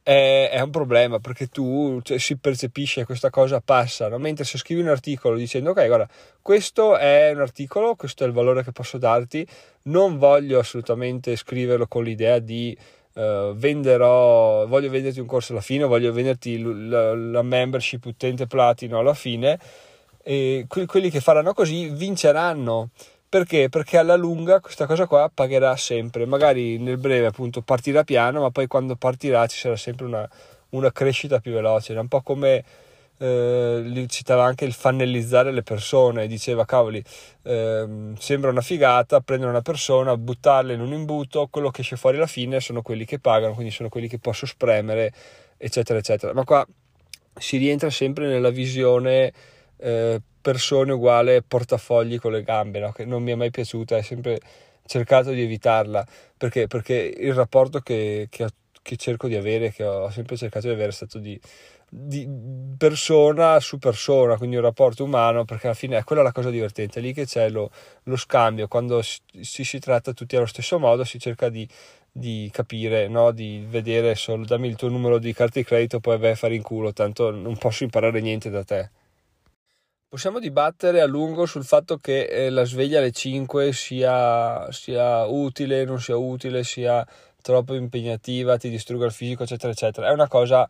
è, 0.05 0.49
è 0.51 0.61
un 0.61 0.69
problema 0.69 1.17
perché 1.17 1.47
tu 1.47 1.99
cioè, 2.03 2.19
si 2.19 2.37
percepisce 2.37 3.05
questa 3.05 3.31
cosa 3.31 3.59
passa, 3.59 4.07
no? 4.07 4.19
mentre 4.19 4.45
se 4.45 4.59
scrivi 4.59 4.81
un 4.81 4.89
articolo 4.89 5.35
dicendo 5.35 5.71
ok 5.71 5.87
guarda 5.87 6.07
questo 6.43 6.95
è 6.95 7.31
un 7.33 7.41
articolo, 7.41 7.95
questo 7.95 8.23
è 8.23 8.27
il 8.27 8.33
valore 8.33 8.63
che 8.63 8.71
posso 8.71 8.99
darti, 8.99 9.45
non 9.83 10.19
voglio 10.19 10.59
assolutamente 10.59 11.35
scriverlo 11.35 11.87
con 11.87 12.03
l'idea 12.03 12.37
di 12.37 12.77
uh, 13.13 13.55
venderò, 13.55 14.67
voglio 14.67 14.91
venderti 14.91 15.19
un 15.19 15.25
corso 15.25 15.53
alla 15.53 15.61
fine, 15.61 15.85
voglio 15.85 16.13
venderti 16.13 16.61
la, 16.61 17.15
la 17.15 17.41
membership 17.41 18.05
utente 18.05 18.45
platino 18.45 18.99
alla 18.99 19.15
fine 19.15 19.57
e 20.21 20.67
quelli 20.67 21.09
che 21.09 21.19
faranno 21.19 21.53
così 21.53 21.89
vinceranno 21.89 22.89
perché? 23.35 23.67
Perché 23.67 23.97
alla 23.97 24.15
lunga 24.15 24.61
questa 24.61 24.85
cosa 24.85 25.07
qua 25.07 25.29
pagherà 25.33 25.75
sempre, 25.75 26.25
magari 26.25 26.77
nel 26.77 26.97
breve 26.97 27.25
appunto 27.25 27.61
partirà 27.61 28.05
piano, 28.05 28.39
ma 28.39 28.49
poi 28.49 28.65
quando 28.67 28.95
partirà 28.95 29.45
ci 29.47 29.57
sarà 29.57 29.75
sempre 29.75 30.05
una, 30.05 30.25
una 30.69 30.89
crescita 30.93 31.41
più 31.41 31.51
veloce, 31.51 31.93
è 31.93 31.99
un 31.99 32.07
po' 32.07 32.21
come 32.21 32.63
eh, 33.17 34.05
citava 34.07 34.45
anche 34.45 34.63
il 34.63 34.71
fannellizzare 34.71 35.51
le 35.51 35.63
persone, 35.63 36.27
diceva 36.27 36.63
cavoli, 36.63 37.03
eh, 37.43 38.13
sembra 38.17 38.51
una 38.51 38.61
figata 38.61 39.19
prendere 39.19 39.51
una 39.51 39.61
persona, 39.61 40.15
buttarla 40.15 40.71
in 40.71 40.79
un 40.79 40.93
imbuto, 40.93 41.49
quello 41.51 41.71
che 41.71 41.81
esce 41.81 41.97
fuori 41.97 42.15
alla 42.15 42.27
fine 42.27 42.61
sono 42.61 42.81
quelli 42.81 43.03
che 43.03 43.19
pagano, 43.19 43.53
quindi 43.53 43.73
sono 43.73 43.89
quelli 43.89 44.07
che 44.07 44.17
posso 44.17 44.45
spremere, 44.45 45.11
eccetera, 45.57 45.99
eccetera. 45.99 46.33
Ma 46.33 46.45
qua 46.45 46.65
si 47.37 47.57
rientra 47.57 47.89
sempre 47.89 48.27
nella 48.27 48.49
visione 48.49 49.33
eh, 49.75 50.21
persone 50.45 50.91
uguale 50.91 51.41
portafogli 51.41 52.19
con 52.19 52.31
le 52.31 52.43
gambe, 52.43 52.77
no? 52.77 52.91
che 52.91 53.03
non 53.03 53.23
mi 53.23 53.31
è 53.31 53.35
mai 53.35 53.49
piaciuta, 53.49 53.97
è 53.97 54.03
sempre 54.03 54.39
cercato 54.85 55.31
di 55.31 55.41
evitarla, 55.41 56.05
perché, 56.37 56.67
perché 56.67 56.93
il 57.17 57.33
rapporto 57.33 57.79
che, 57.79 58.27
che, 58.29 58.45
che, 58.83 58.95
cerco 58.95 59.27
di 59.27 59.35
avere, 59.35 59.71
che 59.71 59.83
ho 59.83 60.07
sempre 60.11 60.37
cercato 60.37 60.67
di 60.67 60.73
avere, 60.73 60.89
è 60.89 60.91
stato 60.91 61.17
di, 61.17 61.39
di 61.89 62.29
persona 62.77 63.59
su 63.59 63.79
persona, 63.79 64.37
quindi 64.37 64.57
un 64.57 64.61
rapporto 64.61 65.03
umano, 65.03 65.45
perché 65.45 65.65
alla 65.65 65.75
fine 65.75 65.97
è 65.97 66.03
quella 66.03 66.21
la 66.21 66.31
cosa 66.31 66.51
divertente, 66.51 66.99
è 66.99 67.01
lì 67.01 67.11
che 67.11 67.25
c'è 67.25 67.49
lo, 67.49 67.71
lo 68.03 68.15
scambio, 68.15 68.67
quando 68.67 69.01
si, 69.01 69.19
si, 69.41 69.79
tratta 69.79 70.13
tutti 70.13 70.35
allo 70.35 70.45
stesso 70.45 70.77
modo, 70.77 71.03
si 71.05 71.17
cerca 71.17 71.49
di, 71.49 71.67
di 72.11 72.51
capire, 72.53 73.07
no? 73.07 73.31
di 73.31 73.65
vedere 73.67 74.13
solo 74.13 74.45
dammi 74.45 74.67
il 74.67 74.75
tuo 74.75 74.89
numero 74.89 75.17
di 75.17 75.33
carta 75.33 75.57
di 75.57 75.65
credito, 75.65 75.99
poi 75.99 76.19
vai 76.19 76.33
a 76.33 76.35
fare 76.35 76.53
in 76.53 76.61
culo, 76.61 76.93
tanto 76.93 77.31
non 77.31 77.57
posso 77.57 77.83
imparare 77.83 78.21
niente 78.21 78.51
da 78.51 78.63
te. 78.63 78.91
Possiamo 80.15 80.39
dibattere 80.39 81.01
a 81.01 81.05
lungo 81.05 81.45
sul 81.45 81.65
fatto 81.65 81.97
che 81.97 82.21
eh, 82.27 82.49
la 82.49 82.63
sveglia 82.63 82.99
alle 82.99 83.11
5 83.11 83.73
sia, 83.73 84.71
sia 84.71 85.25
utile, 85.25 85.83
non 85.83 85.99
sia 85.99 86.15
utile, 86.15 86.63
sia 86.63 87.05
troppo 87.41 87.73
impegnativa, 87.73 88.55
ti 88.55 88.69
distrugga 88.69 89.07
il 89.07 89.11
fisico, 89.11 89.43
eccetera, 89.43 89.73
eccetera. 89.73 90.07
È 90.07 90.13
una 90.13 90.29
cosa 90.29 90.65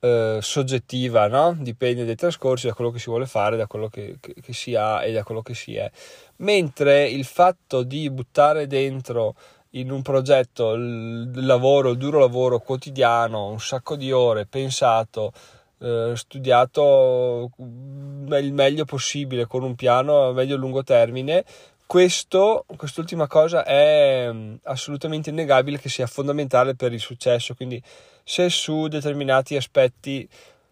eh, 0.00 0.38
soggettiva, 0.40 1.28
no? 1.28 1.54
Dipende 1.60 2.06
dai 2.06 2.14
trascorsi, 2.14 2.66
da 2.66 2.72
quello 2.72 2.90
che 2.90 2.98
si 2.98 3.10
vuole 3.10 3.26
fare, 3.26 3.58
da 3.58 3.66
quello 3.66 3.88
che, 3.88 4.16
che, 4.20 4.32
che 4.40 4.52
si 4.54 4.74
ha 4.74 5.04
e 5.04 5.12
da 5.12 5.22
quello 5.22 5.42
che 5.42 5.52
si 5.52 5.76
è. 5.76 5.90
Mentre 6.36 7.06
il 7.08 7.26
fatto 7.26 7.82
di 7.82 8.08
buttare 8.08 8.66
dentro 8.66 9.34
in 9.72 9.90
un 9.90 10.00
progetto 10.00 10.72
il 10.72 11.44
lavoro, 11.44 11.90
il 11.90 11.98
duro 11.98 12.20
lavoro 12.20 12.58
quotidiano, 12.58 13.50
un 13.50 13.60
sacco 13.60 13.96
di 13.96 14.10
ore 14.12 14.46
pensato, 14.46 15.34
eh, 15.80 16.12
studiato 16.14 17.50
il 17.58 18.52
meglio 18.52 18.84
possibile 18.84 19.46
con 19.46 19.62
un 19.62 19.74
piano 19.74 20.28
a 20.28 20.32
medio 20.32 20.56
e 20.56 20.58
lungo 20.58 20.82
termine. 20.82 21.44
Questo, 21.86 22.66
quest'ultima 22.76 23.26
cosa 23.26 23.64
è 23.64 24.28
mm, 24.30 24.56
assolutamente 24.64 25.30
innegabile 25.30 25.78
che 25.78 25.88
sia 25.88 26.06
fondamentale 26.06 26.74
per 26.74 26.92
il 26.92 27.00
successo. 27.00 27.54
Quindi, 27.54 27.82
se 28.22 28.50
su 28.50 28.88
determinati 28.88 29.56
aspetti, 29.56 30.28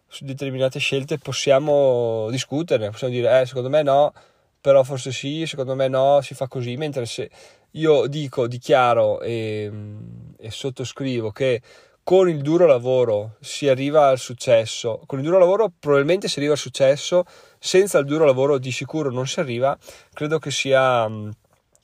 su 0.07 0.25
determinate 0.25 0.79
scelte 0.79 1.17
possiamo 1.17 2.27
discuterne, 2.29 2.91
possiamo 2.91 3.13
dire, 3.13 3.41
eh, 3.41 3.45
secondo 3.47 3.69
me 3.69 3.81
no, 3.81 4.13
però 4.61 4.83
forse 4.83 5.11
sì, 5.11 5.47
secondo 5.47 5.73
me 5.73 5.87
no, 5.87 6.21
si 6.21 6.35
fa 6.35 6.47
così. 6.47 6.77
Mentre 6.77 7.05
se 7.05 7.29
io 7.71 8.07
dico, 8.07 8.47
dichiaro 8.47 9.21
e, 9.21 9.69
mm, 9.71 10.33
e 10.37 10.51
sottoscrivo 10.51 11.31
che 11.31 11.61
con 12.07 12.29
il 12.29 12.41
duro 12.41 12.65
lavoro 12.65 13.35
si 13.41 13.67
arriva 13.67 14.07
al 14.07 14.17
successo, 14.17 15.01
con 15.05 15.19
il 15.19 15.25
duro 15.25 15.37
lavoro 15.37 15.73
probabilmente 15.77 16.29
si 16.29 16.39
arriva 16.39 16.53
al 16.53 16.57
successo, 16.57 17.25
senza 17.59 17.97
il 17.97 18.05
duro 18.05 18.23
lavoro 18.23 18.57
di 18.59 18.71
sicuro 18.71 19.11
non 19.11 19.27
si 19.27 19.41
arriva, 19.41 19.77
credo 20.13 20.39
che 20.39 20.49
sia 20.49 21.05
mh, 21.05 21.31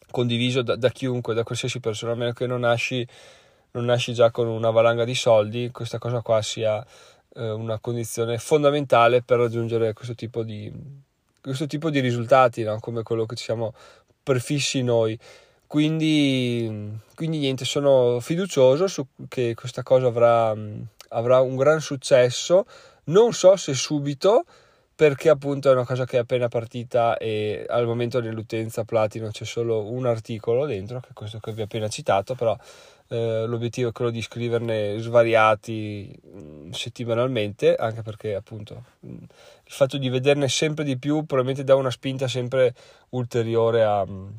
condiviso 0.09 0.61
da, 0.61 0.77
da, 0.77 0.87
chiunque, 0.91 1.33
da 1.33 1.43
qualsiasi 1.43 1.81
persona, 1.81 2.13
a 2.13 2.15
meno 2.15 2.31
che 2.31 2.47
non 2.47 2.61
nasci, 2.61 3.05
non 3.71 3.83
nasci 3.83 4.13
già 4.13 4.31
con 4.31 4.47
una 4.47 4.69
valanga 4.69 5.03
di 5.03 5.13
soldi, 5.13 5.71
questa 5.73 5.97
cosa 5.97 6.21
qua 6.21 6.41
sia 6.41 6.81
eh, 7.35 7.49
una 7.49 7.79
condizione 7.79 8.37
fondamentale 8.37 9.23
per 9.23 9.39
raggiungere 9.39 9.91
questo 9.91 10.15
tipo 10.15 10.41
di, 10.41 10.71
questo 11.41 11.67
tipo 11.67 11.89
di 11.89 11.99
risultati, 11.99 12.63
no? 12.63 12.79
come 12.79 13.03
quello 13.03 13.25
che 13.25 13.35
ci 13.35 13.43
siamo 13.43 13.73
prefissi 14.23 14.83
noi. 14.83 15.19
Quindi, 15.73 16.99
quindi 17.15 17.39
niente, 17.39 17.65
sono 17.65 18.19
fiducioso 18.19 18.85
su 18.85 19.07
che 19.27 19.55
questa 19.55 19.81
cosa 19.81 20.05
avrà, 20.05 20.55
avrà 21.07 21.39
un 21.39 21.55
gran 21.55 21.81
successo. 21.81 22.67
Non 23.05 23.33
so 23.33 23.55
se 23.55 23.73
subito, 23.73 24.45
perché 24.93 25.29
appunto 25.29 25.71
è 25.71 25.73
una 25.73 25.83
cosa 25.83 26.05
che 26.05 26.17
è 26.17 26.19
appena 26.19 26.47
partita 26.47 27.17
e 27.17 27.65
al 27.67 27.87
momento 27.87 28.21
dell'utenza 28.21 28.83
Platino 28.83 29.29
c'è 29.29 29.45
solo 29.45 29.89
un 29.89 30.05
articolo 30.05 30.67
dentro, 30.67 30.99
che 30.99 31.07
è 31.09 31.13
questo 31.13 31.39
che 31.39 31.51
vi 31.53 31.61
ho 31.61 31.63
appena 31.63 31.87
citato, 31.87 32.35
però 32.35 32.55
eh, 33.07 33.45
l'obiettivo 33.47 33.89
è 33.89 33.91
quello 33.93 34.11
di 34.11 34.21
scriverne 34.21 34.99
svariati 34.99 36.15
mh, 36.21 36.69
settimanalmente, 36.69 37.73
anche 37.73 38.03
perché 38.03 38.35
appunto 38.35 38.83
mh, 38.99 39.07
il 39.09 39.71
fatto 39.71 39.97
di 39.97 40.09
vederne 40.09 40.47
sempre 40.49 40.83
di 40.83 40.99
più 40.99 41.25
probabilmente 41.25 41.63
dà 41.63 41.73
una 41.73 41.89
spinta 41.89 42.27
sempre 42.27 42.75
ulteriore 43.09 43.83
a... 43.83 44.05
Mh, 44.05 44.33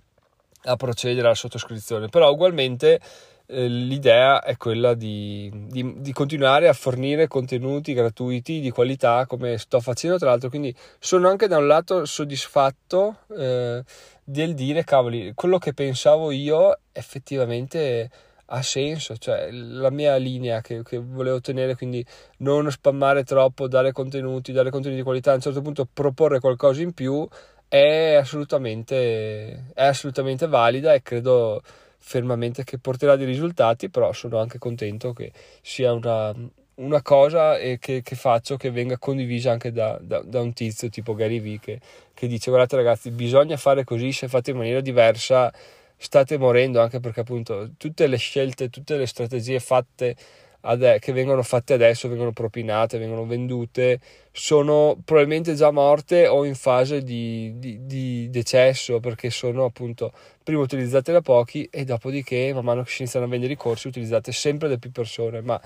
a 0.64 0.76
procedere 0.76 1.26
alla 1.26 1.34
sottoscrizione, 1.34 2.08
però 2.08 2.30
ugualmente 2.30 3.00
eh, 3.46 3.66
l'idea 3.68 4.42
è 4.42 4.56
quella 4.56 4.94
di, 4.94 5.50
di, 5.68 5.94
di, 5.98 6.12
continuare 6.12 6.68
a 6.68 6.72
fornire 6.72 7.28
contenuti 7.28 7.92
gratuiti 7.92 8.60
di 8.60 8.70
qualità 8.70 9.26
come 9.26 9.58
sto 9.58 9.80
facendo 9.80 10.18
tra 10.18 10.30
l'altro, 10.30 10.48
quindi 10.48 10.74
sono 10.98 11.28
anche 11.28 11.46
da 11.46 11.58
un 11.58 11.66
lato 11.66 12.06
soddisfatto 12.06 13.18
eh, 13.36 13.82
del 14.24 14.54
dire 14.54 14.84
cavoli, 14.84 15.32
quello 15.34 15.58
che 15.58 15.74
pensavo 15.74 16.30
io 16.30 16.78
effettivamente 16.92 18.10
ha 18.46 18.62
senso, 18.62 19.16
cioè 19.16 19.50
la 19.50 19.90
mia 19.90 20.16
linea 20.16 20.60
che, 20.60 20.82
che, 20.82 20.98
volevo 20.98 21.36
ottenere, 21.36 21.76
quindi 21.76 22.04
non 22.38 22.70
spammare 22.70 23.24
troppo, 23.24 23.68
dare 23.68 23.92
contenuti, 23.92 24.52
dare 24.52 24.70
contenuti 24.70 25.00
di 25.00 25.04
qualità, 25.04 25.32
a 25.32 25.34
un 25.34 25.40
certo 25.40 25.62
punto 25.62 25.88
proporre 25.90 26.40
qualcosa 26.40 26.82
in 26.82 26.92
più 26.92 27.26
è 27.68 28.14
assolutamente, 28.14 29.72
è 29.74 29.84
assolutamente 29.84 30.46
valida 30.46 30.94
e 30.94 31.02
credo 31.02 31.62
fermamente 31.98 32.64
che 32.64 32.78
porterà 32.78 33.16
dei 33.16 33.26
risultati, 33.26 33.88
però 33.88 34.12
sono 34.12 34.38
anche 34.38 34.58
contento 34.58 35.12
che 35.12 35.32
sia 35.62 35.92
una, 35.92 36.34
una 36.76 37.02
cosa 37.02 37.56
che, 37.56 38.02
che, 38.02 38.16
faccio 38.16 38.56
che 38.56 38.70
venga 38.70 38.98
condivisa 38.98 39.52
anche 39.52 39.72
da, 39.72 39.98
da, 40.00 40.20
da, 40.22 40.40
un 40.40 40.52
tizio 40.52 40.88
tipo 40.88 41.14
Gary 41.14 41.40
Vee 41.40 41.60
che, 41.60 41.80
che 42.12 42.26
dice 42.26 42.50
guardate 42.50 42.76
ragazzi 42.76 43.10
bisogna 43.10 43.56
fare 43.56 43.84
così, 43.84 44.12
se 44.12 44.28
fate 44.28 44.50
in 44.50 44.58
maniera 44.58 44.80
diversa 44.80 45.52
state 45.96 46.36
morendo 46.36 46.80
anche 46.80 47.00
perché 47.00 47.20
appunto 47.20 47.70
tutte 47.76 48.06
le 48.06 48.16
scelte, 48.16 48.68
tutte 48.68 48.96
le 48.96 49.06
strategie 49.06 49.60
fatte 49.60 50.16
ade- 50.64 50.98
che 50.98 51.12
vengono 51.12 51.42
fatte 51.42 51.74
adesso, 51.74 52.08
vengono 52.08 52.32
propinate, 52.32 52.98
vengono 52.98 53.26
vendute, 53.26 54.00
sono 54.32 54.98
probabilmente 55.04 55.54
già 55.54 55.70
morte 55.70 56.26
o 56.26 56.44
in 56.44 56.54
fase 56.54 57.02
di, 57.02 57.52
di, 57.56 57.84
di 57.86 58.28
decesso 58.30 59.00
perché 59.00 59.30
sono 59.30 59.64
appunto 59.64 60.12
prima 60.42 60.60
utilizzate 60.60 61.12
da 61.12 61.20
pochi 61.20 61.68
e 61.70 61.84
dopodiché 61.84 62.52
man 62.52 62.64
mano 62.64 62.82
che 62.82 62.90
si 62.90 63.02
iniziano 63.02 63.26
a 63.26 63.28
vendere 63.28 63.52
i 63.52 63.56
corsi 63.56 63.88
utilizzate 63.88 64.32
sempre 64.32 64.68
da 64.68 64.76
più 64.76 64.90
persone. 64.90 65.40
Ma 65.40 65.60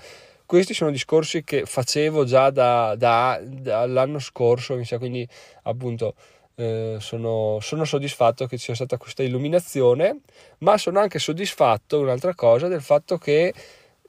questi 0.44 0.74
sono 0.74 0.90
discorsi 0.90 1.44
che 1.44 1.66
facevo 1.66 2.24
già 2.24 2.50
da, 2.50 2.94
da, 2.96 3.40
dall'anno 3.42 4.18
scorso, 4.18 4.78
quindi 4.98 5.28
appunto 5.64 6.14
eh, 6.54 6.96
sono, 6.98 7.58
sono, 7.60 7.84
soddisfatto 7.84 8.46
che 8.46 8.56
ci 8.56 8.64
sia 8.64 8.74
stata 8.74 8.96
questa 8.96 9.22
illuminazione, 9.22 10.20
ma 10.58 10.76
sono 10.76 10.98
anche 11.00 11.18
soddisfatto, 11.18 12.00
un'altra 12.00 12.34
cosa, 12.34 12.66
del 12.66 12.80
fatto 12.80 13.16
che 13.16 13.54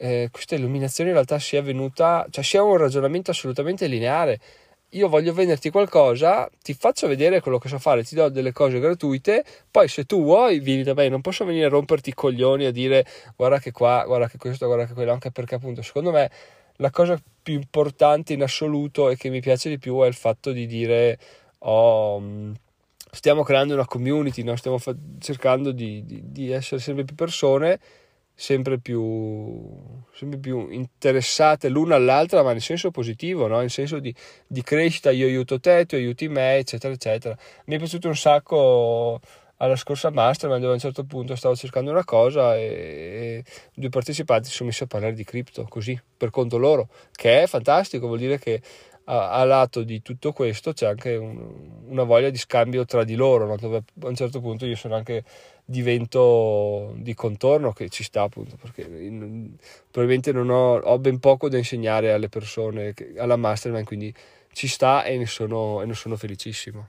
eh, 0.01 0.29
questa 0.31 0.55
illuminazione 0.55 1.09
in 1.09 1.15
realtà 1.15 1.39
sia 1.39 1.61
venuta, 1.61 2.25
cioè 2.29 2.43
sia 2.43 2.63
un 2.63 2.77
ragionamento 2.77 3.31
assolutamente 3.31 3.85
lineare. 3.87 4.39
Io 4.93 5.09
voglio 5.09 5.33
venderti 5.33 5.69
qualcosa, 5.69 6.49
ti 6.63 6.73
faccio 6.73 7.07
vedere 7.07 7.41
quello 7.41 7.59
che 7.59 7.67
so 7.67 7.77
fare, 7.77 8.03
ti 8.03 8.15
do 8.15 8.29
delle 8.29 8.53
cose 8.53 8.79
gratuite, 8.79 9.43
poi 9.69 9.87
se 9.87 10.05
tu 10.05 10.23
vuoi 10.23 10.59
vieni 10.59 10.83
da 10.83 10.93
me, 10.93 11.09
non 11.09 11.21
posso 11.21 11.45
venire 11.45 11.65
a 11.65 11.69
romperti 11.69 12.09
i 12.09 12.13
coglioni 12.13 12.65
a 12.65 12.71
dire 12.71 13.05
guarda 13.35 13.59
che 13.59 13.71
qua, 13.71 14.03
guarda 14.05 14.27
che 14.27 14.37
questo, 14.37 14.65
guarda 14.65 14.85
che 14.85 14.93
quello, 14.93 15.11
anche 15.11 15.31
perché 15.31 15.55
appunto 15.55 15.81
secondo 15.83 16.11
me 16.11 16.31
la 16.77 16.89
cosa 16.89 17.21
più 17.43 17.55
importante 17.55 18.33
in 18.33 18.41
assoluto 18.41 19.09
e 19.09 19.17
che 19.17 19.29
mi 19.29 19.41
piace 19.41 19.69
di 19.69 19.77
più 19.77 19.99
è 19.99 20.07
il 20.07 20.13
fatto 20.15 20.51
di 20.51 20.65
dire 20.65 21.19
oh, 21.59 22.53
stiamo 23.11 23.43
creando 23.43 23.73
una 23.73 23.85
community, 23.85 24.43
no? 24.43 24.55
stiamo 24.55 24.77
fa- 24.77 24.95
cercando 25.19 25.71
di, 25.71 26.03
di, 26.05 26.21
di 26.31 26.51
essere 26.51 26.81
sempre 26.81 27.03
più 27.03 27.15
persone 27.15 27.79
sempre 28.39 28.79
più, 28.79 29.67
sempre 30.13 30.39
più 30.39 30.69
interessate 30.69 31.67
l'una 31.67 31.95
all'altra, 31.95 32.41
ma 32.41 32.53
nel 32.53 32.61
senso 32.61 32.89
positivo, 32.89 33.47
no? 33.47 33.59
nel 33.59 33.69
senso 33.69 33.99
di, 33.99 34.15
di, 34.47 34.63
crescita, 34.63 35.11
io 35.11 35.27
aiuto 35.27 35.59
te, 35.59 35.85
tu 35.85 35.95
aiuti 35.95 36.29
me, 36.29 36.55
eccetera, 36.55 36.93
eccetera. 36.93 37.37
Mi 37.65 37.75
è 37.75 37.77
piaciuto 37.77 38.07
un 38.07 38.15
sacco 38.15 39.19
alla 39.57 39.75
scorsa 39.75 40.09
mastermind 40.09 40.61
dove 40.61 40.71
a 40.71 40.75
un 40.75 40.79
certo 40.79 41.03
punto 41.03 41.35
stavo 41.35 41.53
cercando 41.53 41.91
una 41.91 42.05
cosa 42.05 42.55
e, 42.55 43.43
e 43.43 43.43
due 43.73 43.89
partecipanti 43.89 44.47
si 44.47 44.55
sono 44.55 44.69
messi 44.69 44.83
a 44.83 44.87
parlare 44.87 45.15
di 45.15 45.25
cripto, 45.25 45.65
così, 45.67 45.99
per 46.15 46.29
conto 46.29 46.57
loro, 46.57 46.87
che 47.11 47.43
è 47.43 47.45
fantastico, 47.45 48.07
vuol 48.07 48.19
dire 48.19 48.39
che 48.39 48.61
a, 49.09 49.31
a 49.31 49.43
lato 49.43 49.81
di 49.83 50.01
tutto 50.01 50.31
questo 50.31 50.71
c'è 50.73 50.85
anche 50.85 51.15
un, 51.15 51.83
una 51.87 52.03
voglia 52.03 52.29
di 52.29 52.37
scambio 52.37 52.85
tra 52.85 53.03
di 53.03 53.15
loro, 53.15 53.45
no? 53.47 53.55
dove 53.57 53.77
a 53.77 54.07
un 54.07 54.15
certo 54.15 54.39
punto 54.39 54.65
io 54.65 54.75
sono 54.75 54.95
anche 54.95 55.23
divento 55.65 56.93
di 56.97 57.13
contorno 57.15 57.73
che 57.73 57.89
ci 57.89 58.03
sta 58.03 58.23
appunto 58.23 58.55
perché 58.55 58.81
in, 58.81 59.55
probabilmente 59.91 60.31
non 60.31 60.49
ho, 60.49 60.77
ho, 60.77 60.99
ben 60.99 61.19
poco 61.19 61.49
da 61.49 61.57
insegnare 61.57 62.11
alle 62.11 62.29
persone 62.29 62.93
che, 62.93 63.13
alla 63.17 63.35
mastermind 63.35 63.85
quindi 63.85 64.13
ci 64.51 64.67
sta 64.67 65.03
e 65.03 65.17
ne 65.17 65.25
sono, 65.25 65.81
e 65.81 65.85
ne 65.85 65.93
sono 65.93 66.15
felicissimo 66.15 66.87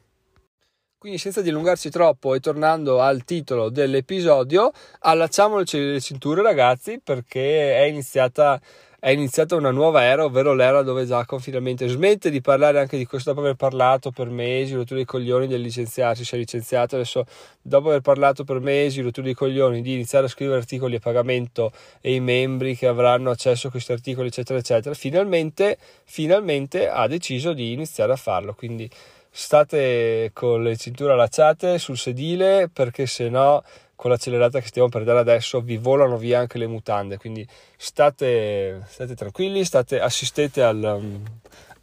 Quindi 0.99 1.19
senza 1.19 1.41
dilungarci 1.41 1.89
troppo 1.91 2.35
e 2.35 2.41
tornando 2.41 3.01
al 3.01 3.25
titolo 3.25 3.71
dell'episodio, 3.71 4.73
allacciamo 5.01 5.59
le 5.59 6.01
cinture 6.01 6.43
ragazzi 6.43 7.01
perché 7.03 7.77
è 7.77 7.85
iniziata, 7.85 8.61
è 9.01 9.09
iniziata 9.09 9.57
una 9.57 9.71
nuova 9.71 10.05
era, 10.05 10.25
ovvero 10.25 10.53
l'era 10.53 10.83
dove 10.83 11.07
Giacomo 11.07 11.41
finalmente 11.41 11.89
smette 11.89 12.29
di 12.29 12.43
parlare 12.43 12.79
anche 12.79 12.99
di 12.99 13.07
questo 13.07 13.31
dopo 13.31 13.41
aver 13.41 13.55
parlato 13.55 14.11
per 14.11 14.29
mesi, 14.29 14.75
rotture 14.75 14.97
dei 14.97 15.05
coglioni 15.07 15.47
del 15.47 15.63
licenziarsi, 15.63 16.23
si 16.23 16.35
è 16.35 16.39
licenziato 16.39 16.97
adesso 16.97 17.25
dopo 17.63 17.89
aver 17.89 18.03
parlato 18.03 18.45
per 18.45 18.61
mesi, 18.61 19.01
rotture 19.01 19.25
dei 19.25 19.35
coglioni 19.35 19.81
di 19.81 19.95
iniziare 19.95 20.27
a 20.27 20.29
scrivere 20.29 20.59
articoli 20.59 20.97
a 20.97 21.01
pagamento 21.01 21.73
e 22.03 22.15
i 22.15 22.21
membri 22.21 22.77
che 22.77 22.87
avranno 22.87 23.31
accesso 23.31 23.69
a 23.69 23.71
questi 23.71 23.93
articoli 23.93 24.29
eccetera 24.29 24.59
eccetera, 24.59 24.95
finalmente, 24.95 25.79
finalmente 26.05 26.87
ha 26.87 27.07
deciso 27.07 27.55
di 27.55 27.73
iniziare 27.73 28.13
a 28.13 28.17
farlo, 28.17 28.53
quindi 28.53 28.89
state 29.31 30.31
con 30.33 30.63
le 30.63 30.77
cinture 30.77 31.13
allacciate 31.13 31.79
sul 31.79 31.97
sedile 31.97 32.69
perché 32.73 33.07
se 33.07 33.29
no 33.29 33.63
con 33.95 34.11
l'accelerata 34.11 34.61
che 34.61 34.67
stiamo 34.67 34.89
per 34.89 35.05
dare 35.05 35.19
adesso 35.19 35.61
vi 35.61 35.77
volano 35.77 36.17
via 36.17 36.39
anche 36.39 36.57
le 36.57 36.67
mutande. 36.67 37.19
Quindi 37.19 37.47
state, 37.77 38.83
state 38.89 39.15
tranquilli 39.15 39.63
state, 39.65 40.01
assistete 40.01 40.63
al, 40.63 41.21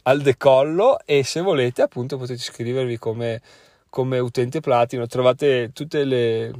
al, 0.02 0.20
decollo 0.20 0.98
e 1.04 1.22
se 1.22 1.40
volete 1.40 1.80
appunto 1.82 2.16
potete 2.16 2.40
iscrivervi 2.40 2.98
come, 2.98 3.40
come 3.88 4.18
utente 4.18 4.58
platino 4.58 5.06
trovate 5.06 5.70
tutte 5.72 6.02
le, 6.02 6.52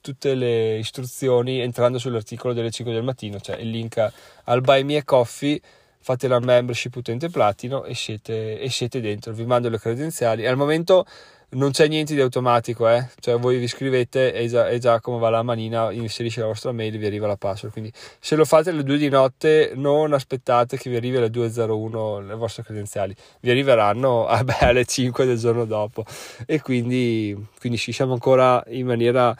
tutte 0.00 0.34
le 0.34 0.78
istruzioni 0.78 1.60
entrando 1.60 1.98
sull'articolo 1.98 2.52
delle 2.52 2.72
5 2.72 2.92
del 2.92 3.04
mattino 3.04 3.38
cioè 3.38 3.56
il 3.56 3.70
link 3.70 4.04
al 4.44 4.60
buy 4.60 4.82
me 4.82 5.04
coffee 5.04 5.60
fate 6.08 6.26
la 6.26 6.40
membership 6.40 6.94
utente 6.96 7.28
platino 7.28 7.84
e 7.84 7.94
siete, 7.94 8.58
e 8.58 8.70
siete 8.70 9.02
dentro. 9.02 9.34
Vi 9.34 9.44
mando 9.44 9.68
le 9.68 9.78
credenziali. 9.78 10.46
Al 10.46 10.56
momento 10.56 11.04
non 11.50 11.70
c'è 11.70 11.86
niente 11.86 12.14
di 12.14 12.20
automatico, 12.22 12.88
eh? 12.88 13.10
cioè 13.20 13.38
voi 13.38 13.58
vi 13.58 13.64
iscrivete 13.64 14.32
e, 14.32 14.48
già, 14.48 14.70
e 14.70 14.78
Giacomo 14.78 15.18
va 15.18 15.28
la 15.28 15.42
manina, 15.42 15.92
inserisce 15.92 16.40
la 16.40 16.46
vostra 16.46 16.72
mail 16.72 16.94
e 16.94 16.96
vi 16.96 17.04
arriva 17.04 17.26
la 17.26 17.36
password. 17.36 17.74
Quindi 17.74 17.92
se 18.18 18.36
lo 18.36 18.46
fate 18.46 18.70
alle 18.70 18.84
2 18.84 18.96
di 18.96 19.10
notte, 19.10 19.72
non 19.74 20.14
aspettate 20.14 20.78
che 20.78 20.88
vi 20.88 20.96
arrivi 20.96 21.18
alle 21.18 21.28
2.01 21.28 22.26
le 22.26 22.34
vostre 22.36 22.62
credenziali, 22.62 23.14
vi 23.40 23.50
arriveranno 23.50 24.24
ah 24.28 24.42
beh, 24.42 24.60
alle 24.60 24.86
5 24.86 25.26
del 25.26 25.36
giorno 25.36 25.66
dopo. 25.66 26.06
E 26.46 26.62
quindi, 26.62 27.36
quindi 27.60 27.76
ci 27.76 27.92
siamo 27.92 28.14
ancora 28.14 28.64
in 28.68 28.86
maniera 28.86 29.36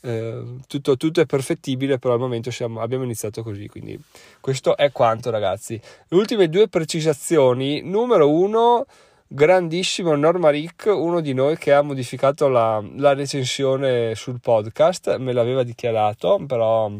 eh, 0.00 0.42
tutto, 0.66 0.96
tutto, 0.96 1.20
è 1.20 1.26
perfettibile, 1.26 1.98
però 1.98 2.14
al 2.14 2.20
momento 2.20 2.50
siamo, 2.50 2.80
abbiamo 2.80 3.04
iniziato 3.04 3.42
così. 3.42 3.68
Quindi 3.68 3.98
questo 4.40 4.76
è 4.76 4.90
quanto, 4.92 5.30
ragazzi. 5.30 5.80
Le 6.08 6.16
ultime 6.16 6.48
due 6.48 6.68
precisazioni. 6.68 7.82
Numero 7.82 8.30
uno, 8.30 8.86
grandissimo 9.26 10.14
Norma 10.16 10.50
Rick, 10.50 10.86
uno 10.86 11.20
di 11.20 11.34
noi 11.34 11.56
che 11.56 11.72
ha 11.72 11.82
modificato 11.82 12.48
la, 12.48 12.82
la 12.96 13.14
recensione 13.14 14.14
sul 14.14 14.40
podcast, 14.40 15.16
me 15.18 15.32
l'aveva 15.32 15.62
dichiarato, 15.62 16.42
però 16.46 16.90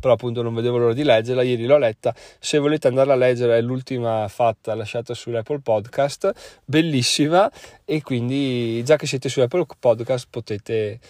però 0.00 0.14
appunto 0.14 0.42
non 0.42 0.54
vedevo 0.54 0.78
l'ora 0.78 0.94
di 0.94 1.02
leggerla, 1.02 1.42
ieri 1.42 1.66
l'ho 1.66 1.76
letta, 1.76 2.14
se 2.38 2.58
volete 2.58 2.88
andarla 2.88 3.14
a 3.14 3.16
leggere 3.16 3.58
è 3.58 3.60
l'ultima 3.60 4.28
fatta 4.28 4.74
lasciata 4.74 5.12
sull'Apple 5.12 5.60
Podcast, 5.60 6.60
bellissima 6.64 7.50
e 7.84 8.00
quindi 8.02 8.82
già 8.84 8.96
che 8.96 9.06
siete 9.06 9.28
su 9.28 9.40
Apple 9.40 9.66
Podcast 9.78 10.28
potete 10.30 11.00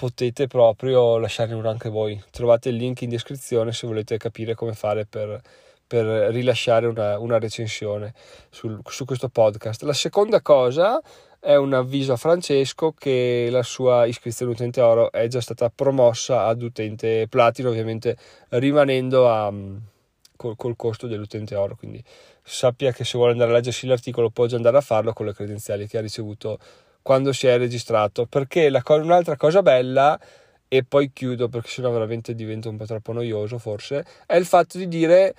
potete 0.00 0.46
proprio 0.46 1.18
lasciarne 1.18 1.52
uno 1.52 1.68
anche 1.68 1.90
voi. 1.90 2.18
Trovate 2.30 2.70
il 2.70 2.76
link 2.76 3.02
in 3.02 3.10
descrizione 3.10 3.70
se 3.70 3.86
volete 3.86 4.16
capire 4.16 4.54
come 4.54 4.72
fare 4.72 5.04
per, 5.04 5.38
per 5.86 6.32
rilasciare 6.32 6.86
una, 6.86 7.18
una 7.18 7.38
recensione 7.38 8.14
sul, 8.48 8.80
su 8.86 9.04
questo 9.04 9.28
podcast. 9.28 9.82
La 9.82 9.92
seconda 9.92 10.40
cosa 10.40 11.02
è 11.38 11.54
un 11.54 11.74
avviso 11.74 12.14
a 12.14 12.16
Francesco 12.16 12.94
che 12.96 13.48
la 13.50 13.62
sua 13.62 14.06
iscrizione 14.06 14.52
utente 14.52 14.80
oro 14.80 15.12
è 15.12 15.26
già 15.26 15.42
stata 15.42 15.68
promossa 15.68 16.46
ad 16.46 16.62
utente 16.62 17.26
platino, 17.28 17.68
ovviamente 17.68 18.16
rimanendo 18.48 19.28
a, 19.30 19.52
col, 20.34 20.56
col 20.56 20.76
costo 20.76 21.08
dell'utente 21.08 21.54
oro. 21.56 21.76
Quindi 21.76 22.02
sappia 22.42 22.90
che 22.92 23.04
se 23.04 23.18
vuole 23.18 23.32
andare 23.32 23.50
a 23.50 23.54
leggersi 23.56 23.86
l'articolo 23.86 24.30
può 24.30 24.46
già 24.46 24.56
andare 24.56 24.78
a 24.78 24.80
farlo 24.80 25.12
con 25.12 25.26
le 25.26 25.34
credenziali 25.34 25.86
che 25.86 25.98
ha 25.98 26.00
ricevuto 26.00 26.58
quando 27.02 27.32
si 27.32 27.46
è 27.46 27.56
registrato 27.58 28.26
perché 28.26 28.68
la 28.68 28.82
co- 28.82 28.96
un'altra 28.96 29.36
cosa 29.36 29.62
bella 29.62 30.18
e 30.68 30.84
poi 30.84 31.12
chiudo 31.12 31.48
perché 31.48 31.68
sennò 31.68 31.90
veramente 31.90 32.34
diventa 32.34 32.68
un 32.68 32.76
po' 32.76 32.86
troppo 32.86 33.12
noioso 33.12 33.58
forse 33.58 34.04
è 34.26 34.36
il 34.36 34.46
fatto 34.46 34.78
di 34.78 34.86
dire 34.88 35.34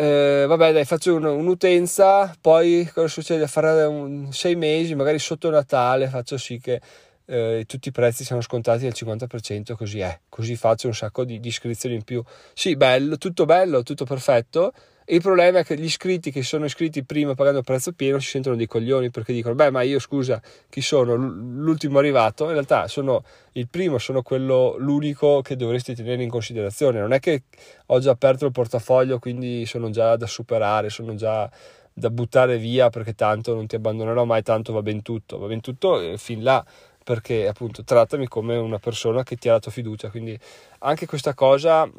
eh, 0.00 0.44
vabbè 0.46 0.72
dai 0.72 0.84
faccio 0.84 1.16
un, 1.16 1.24
un'utenza 1.24 2.32
poi 2.40 2.88
cosa 2.94 3.08
succede? 3.08 3.48
Fare 3.48 3.82
un, 3.84 4.32
sei 4.32 4.54
mesi 4.54 4.94
magari 4.94 5.18
sotto 5.18 5.50
Natale 5.50 6.06
faccio 6.06 6.38
sì 6.38 6.60
che 6.60 6.80
eh, 7.24 7.64
tutti 7.66 7.88
i 7.88 7.90
prezzi 7.90 8.22
siano 8.22 8.40
scontati 8.40 8.86
al 8.86 8.92
50% 8.94 9.74
così 9.74 9.98
è. 9.98 10.16
Così 10.28 10.54
faccio 10.54 10.86
un 10.86 10.94
sacco 10.94 11.24
di, 11.24 11.40
di 11.40 11.48
iscrizioni 11.48 11.96
in 11.96 12.04
più. 12.04 12.22
Sì 12.54 12.76
bello 12.76 13.18
tutto 13.18 13.44
bello 13.44 13.82
tutto 13.82 14.04
perfetto 14.04 14.72
il 15.10 15.22
problema 15.22 15.60
è 15.60 15.64
che 15.64 15.76
gli 15.76 15.84
iscritti 15.84 16.30
che 16.30 16.42
sono 16.42 16.66
iscritti 16.66 17.02
prima 17.02 17.34
pagando 17.34 17.62
prezzo 17.62 17.92
pieno 17.92 18.18
si 18.18 18.28
sentono 18.28 18.56
dei 18.56 18.66
coglioni 18.66 19.10
perché 19.10 19.32
dicono: 19.32 19.54
Beh, 19.54 19.70
ma 19.70 19.82
io 19.82 19.98
scusa, 19.98 20.40
chi 20.68 20.82
sono? 20.82 21.14
L'ultimo 21.14 21.98
arrivato? 21.98 22.44
In 22.44 22.52
realtà 22.52 22.88
sono 22.88 23.24
il 23.52 23.68
primo, 23.68 23.98
sono 23.98 24.20
quello 24.22 24.76
l'unico 24.78 25.40
che 25.40 25.56
dovresti 25.56 25.94
tenere 25.94 26.22
in 26.22 26.28
considerazione. 26.28 27.00
Non 27.00 27.12
è 27.12 27.20
che 27.20 27.44
ho 27.86 27.98
già 28.00 28.10
aperto 28.10 28.44
il 28.44 28.52
portafoglio, 28.52 29.18
quindi 29.18 29.64
sono 29.64 29.88
già 29.88 30.16
da 30.16 30.26
superare, 30.26 30.90
sono 30.90 31.14
già 31.14 31.50
da 31.90 32.10
buttare 32.10 32.58
via 32.58 32.90
perché 32.90 33.14
tanto 33.14 33.54
non 33.54 33.66
ti 33.66 33.76
abbandonerò 33.76 34.24
mai, 34.24 34.42
tanto 34.42 34.74
va 34.74 34.82
ben 34.82 35.00
tutto. 35.00 35.38
Va 35.38 35.46
ben 35.46 35.60
tutto 35.60 36.00
eh, 36.00 36.18
fin 36.18 36.42
là 36.42 36.64
perché 37.02 37.48
appunto 37.48 37.82
trattami 37.82 38.28
come 38.28 38.56
una 38.56 38.78
persona 38.78 39.22
che 39.22 39.36
ti 39.36 39.48
ha 39.48 39.52
dato 39.52 39.70
fiducia. 39.70 40.10
Quindi 40.10 40.38
anche 40.80 41.06
questa 41.06 41.32
cosa 41.32 41.90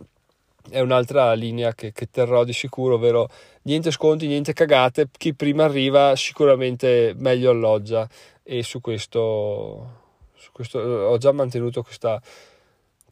è 0.70 0.80
un'altra 0.80 1.34
linea 1.34 1.74
che, 1.74 1.92
che, 1.92 2.10
terrò 2.10 2.44
di 2.44 2.54
sicuro, 2.54 2.96
ovvero 2.96 3.30
niente 3.64 3.92
sconti, 3.92 4.28
niente 4.28 4.54
cagate, 4.54 5.10
chi 5.12 5.34
prima 5.34 5.66
arriva 5.66 6.16
sicuramente 6.16 7.14
meglio 7.18 7.52
alloggia. 7.52 8.08
E 8.44 8.64
su 8.64 8.82
questo, 8.82 10.02
su 10.36 10.52
questo 10.52 10.80
ho 10.80 11.18
già 11.18 11.32
mantenuto 11.32 11.84
questa, 11.84 12.22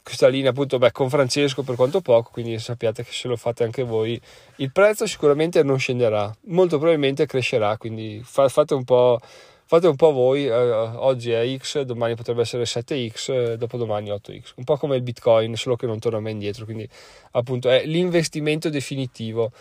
questa 0.02 0.28
linea 0.28 0.50
appunto 0.50 0.78
beh, 0.78 0.90
con 0.90 1.10
Francesco 1.10 1.62
per 1.62 1.76
quanto 1.76 2.00
poco, 2.00 2.30
quindi 2.32 2.58
sappiate 2.58 3.04
che 3.04 3.12
se 3.12 3.28
lo 3.28 3.36
fate 3.36 3.62
anche 3.62 3.82
voi 3.82 4.20
il 4.56 4.72
prezzo 4.72 5.06
sicuramente 5.06 5.62
non 5.62 5.78
scenderà, 5.78 6.34
molto 6.46 6.78
probabilmente 6.78 7.26
crescerà, 7.26 7.76
quindi 7.76 8.20
fa, 8.24 8.48
fate 8.48 8.72
un 8.72 8.84
po' 8.84 9.20
fate 9.68 9.86
un 9.86 9.96
po' 9.96 10.12
voi, 10.12 10.46
eh, 10.46 10.50
oggi 10.50 11.30
è 11.30 11.56
X, 11.58 11.82
domani 11.82 12.14
potrebbe 12.14 12.40
essere 12.40 12.64
7X, 12.64 13.32
eh, 13.32 13.56
dopodomani 13.58 14.08
8X, 14.08 14.52
un 14.56 14.64
po' 14.64 14.78
come 14.78 14.96
il 14.96 15.02
Bitcoin, 15.02 15.54
solo 15.56 15.76
che 15.76 15.84
non 15.84 15.98
torna 15.98 16.20
mai 16.20 16.32
indietro, 16.32 16.64
quindi 16.64 16.88
appunto 17.32 17.68
è 17.68 17.84
l'investimento 17.84 18.70
definitivo. 18.70 19.52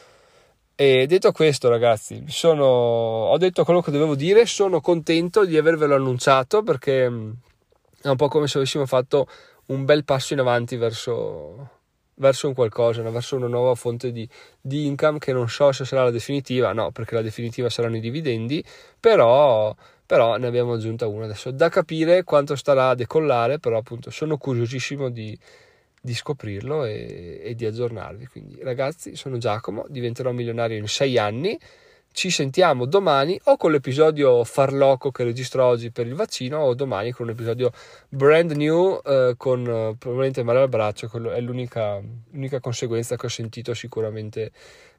E 0.76 1.08
detto 1.08 1.34
questo, 1.34 1.68
ragazzi, 1.68 2.24
sono, 2.28 2.64
ho 2.64 3.38
detto 3.38 3.66
quello 3.66 3.82
che 3.82 3.92
dovevo 3.92 4.16
dire, 4.16 4.46
sono 4.46 4.80
contento 4.80 5.44
di 5.44 5.58
avervelo 5.58 5.96
annunciato 5.96 6.64
perché 6.64 7.10
mm, 7.10 7.32
è 8.04 8.08
un 8.08 8.16
po' 8.16 8.30
come 8.30 8.48
se 8.48 8.60
avessimo 8.60 8.86
fatto 8.86 9.28
un 9.68 9.84
bel 9.84 10.06
passo 10.06 10.32
in 10.32 10.40
avanti 10.40 10.78
verso, 10.78 11.70
verso 12.14 12.48
un 12.48 12.54
qualcosa, 12.54 13.02
verso 13.10 13.36
una 13.36 13.48
nuova 13.48 13.76
fonte 13.76 14.14
di, 14.14 14.26
di, 14.62 14.86
income 14.86 15.20
che 15.20 15.34
non 15.34 15.50
so 15.50 15.74
se 15.74 15.84
sarà 15.84 16.06
la 16.06 16.12
definitiva, 16.12 16.72
no, 16.72 16.92
perché 16.92 17.16
la 17.16 17.22
definitiva 17.22 17.70
saranno 17.70 17.98
i 17.98 18.00
dividendi, 18.00 18.64
però 19.02 19.76
però 20.08 20.38
ne 20.38 20.48
abbiamo 20.48 20.74
aggiunta 20.74 21.06
una 21.06 21.26
adesso. 21.26 21.52
Da 21.52 21.70
capire 21.70 22.24
quanto 22.24 22.56
starà 22.56 22.90
a 22.90 22.96
decollare 22.96 23.60
però 23.60 23.78
appunto 23.78 24.10
sono 24.10 24.38
curiosissimo 24.38 25.10
di, 25.10 25.38
di 26.02 26.16
scoprirlo 26.16 26.86
e, 26.86 27.42
e, 27.44 27.56
di 27.56 27.66
aggiornarvi. 27.66 28.26
Quindi 28.28 28.60
ragazzi 28.64 29.16
sono 29.16 29.38
Giacomo 29.38 29.86
diventerò 29.90 30.32
milionario 30.32 30.78
in 30.78 30.88
sei 30.88 31.18
anni. 31.18 31.60
Ci 32.10 32.32
sentiamo 32.32 32.86
domani 32.86 33.40
o 33.44 33.58
con 33.58 33.72
l'episodio 33.72 34.44
farloco 34.44 35.12
che 35.12 35.24
registro 35.24 35.66
oggi 35.66 35.92
per 35.92 36.08
il 36.08 36.16
vaccino 36.16 36.58
o 36.60 36.74
domani 36.74 37.12
con 37.12 37.28
un 37.28 37.34
episodio 37.34 37.72
brand 38.10 38.52
new 38.52 39.00
eh, 39.06 39.36
con 39.38 39.60
eh, 39.62 39.96
probabilmente 40.00 40.42
male 40.42 40.62
al 40.62 40.70
braccio 40.70 41.12
è 41.32 41.40
l'unica, 41.42 42.02
l'unica 42.32 42.60
conseguenza 42.60 43.18
che 43.18 43.26
ho 43.28 43.30
sentito 43.30 43.76
sicuramente 43.76 44.52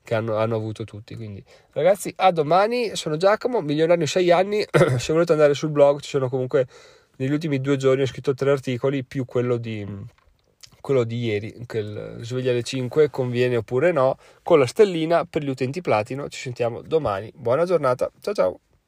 che 0.09 0.15
hanno, 0.15 0.37
hanno, 0.37 0.57
avuto 0.57 0.85
tutti. 0.85 1.15
Quindi, 1.17 1.45
ragazzi, 1.73 2.11
a 2.17 2.31
domani. 2.31 2.97
Sono 2.97 3.19
Giacomo, 3.19 3.61
milionario 3.61 4.07
6 4.07 4.31
anni. 4.31 4.65
Se 4.97 5.13
volete 5.13 5.33
andare 5.33 5.53
sul 5.53 5.69
blog, 5.69 6.01
ci 6.01 6.09
sono 6.09 6.31
comunque 6.31 6.67
negli 7.17 7.31
ultimi 7.31 7.61
due 7.61 7.77
giorni 7.77 8.03
ho 8.03 8.07
scritto 8.07 8.33
tre 8.33 8.51
articoli, 8.51 9.05
più 9.05 9.27
quello 9.27 9.59
di, 9.59 9.87
quello 10.81 11.05
di 11.05 11.25
ieri, 11.25 11.63
che 11.67 11.79
il 11.79 12.19
sveglia 12.23 12.53
alle 12.53 12.63
5 12.63 13.11
conviene 13.11 13.57
oppure 13.57 13.93
no, 13.93 14.17
con 14.43 14.59
la 14.59 14.67
stellina 14.67 15.27
per 15.27 15.43
gli 15.43 15.51
utenti 15.51 15.83
platino. 15.83 16.27
Ci 16.29 16.41
sentiamo 16.41 16.81
domani. 16.81 17.31
Buona 17.35 17.67
giornata. 17.67 18.11
Ciao 18.19 18.33
ciao. 18.33 18.61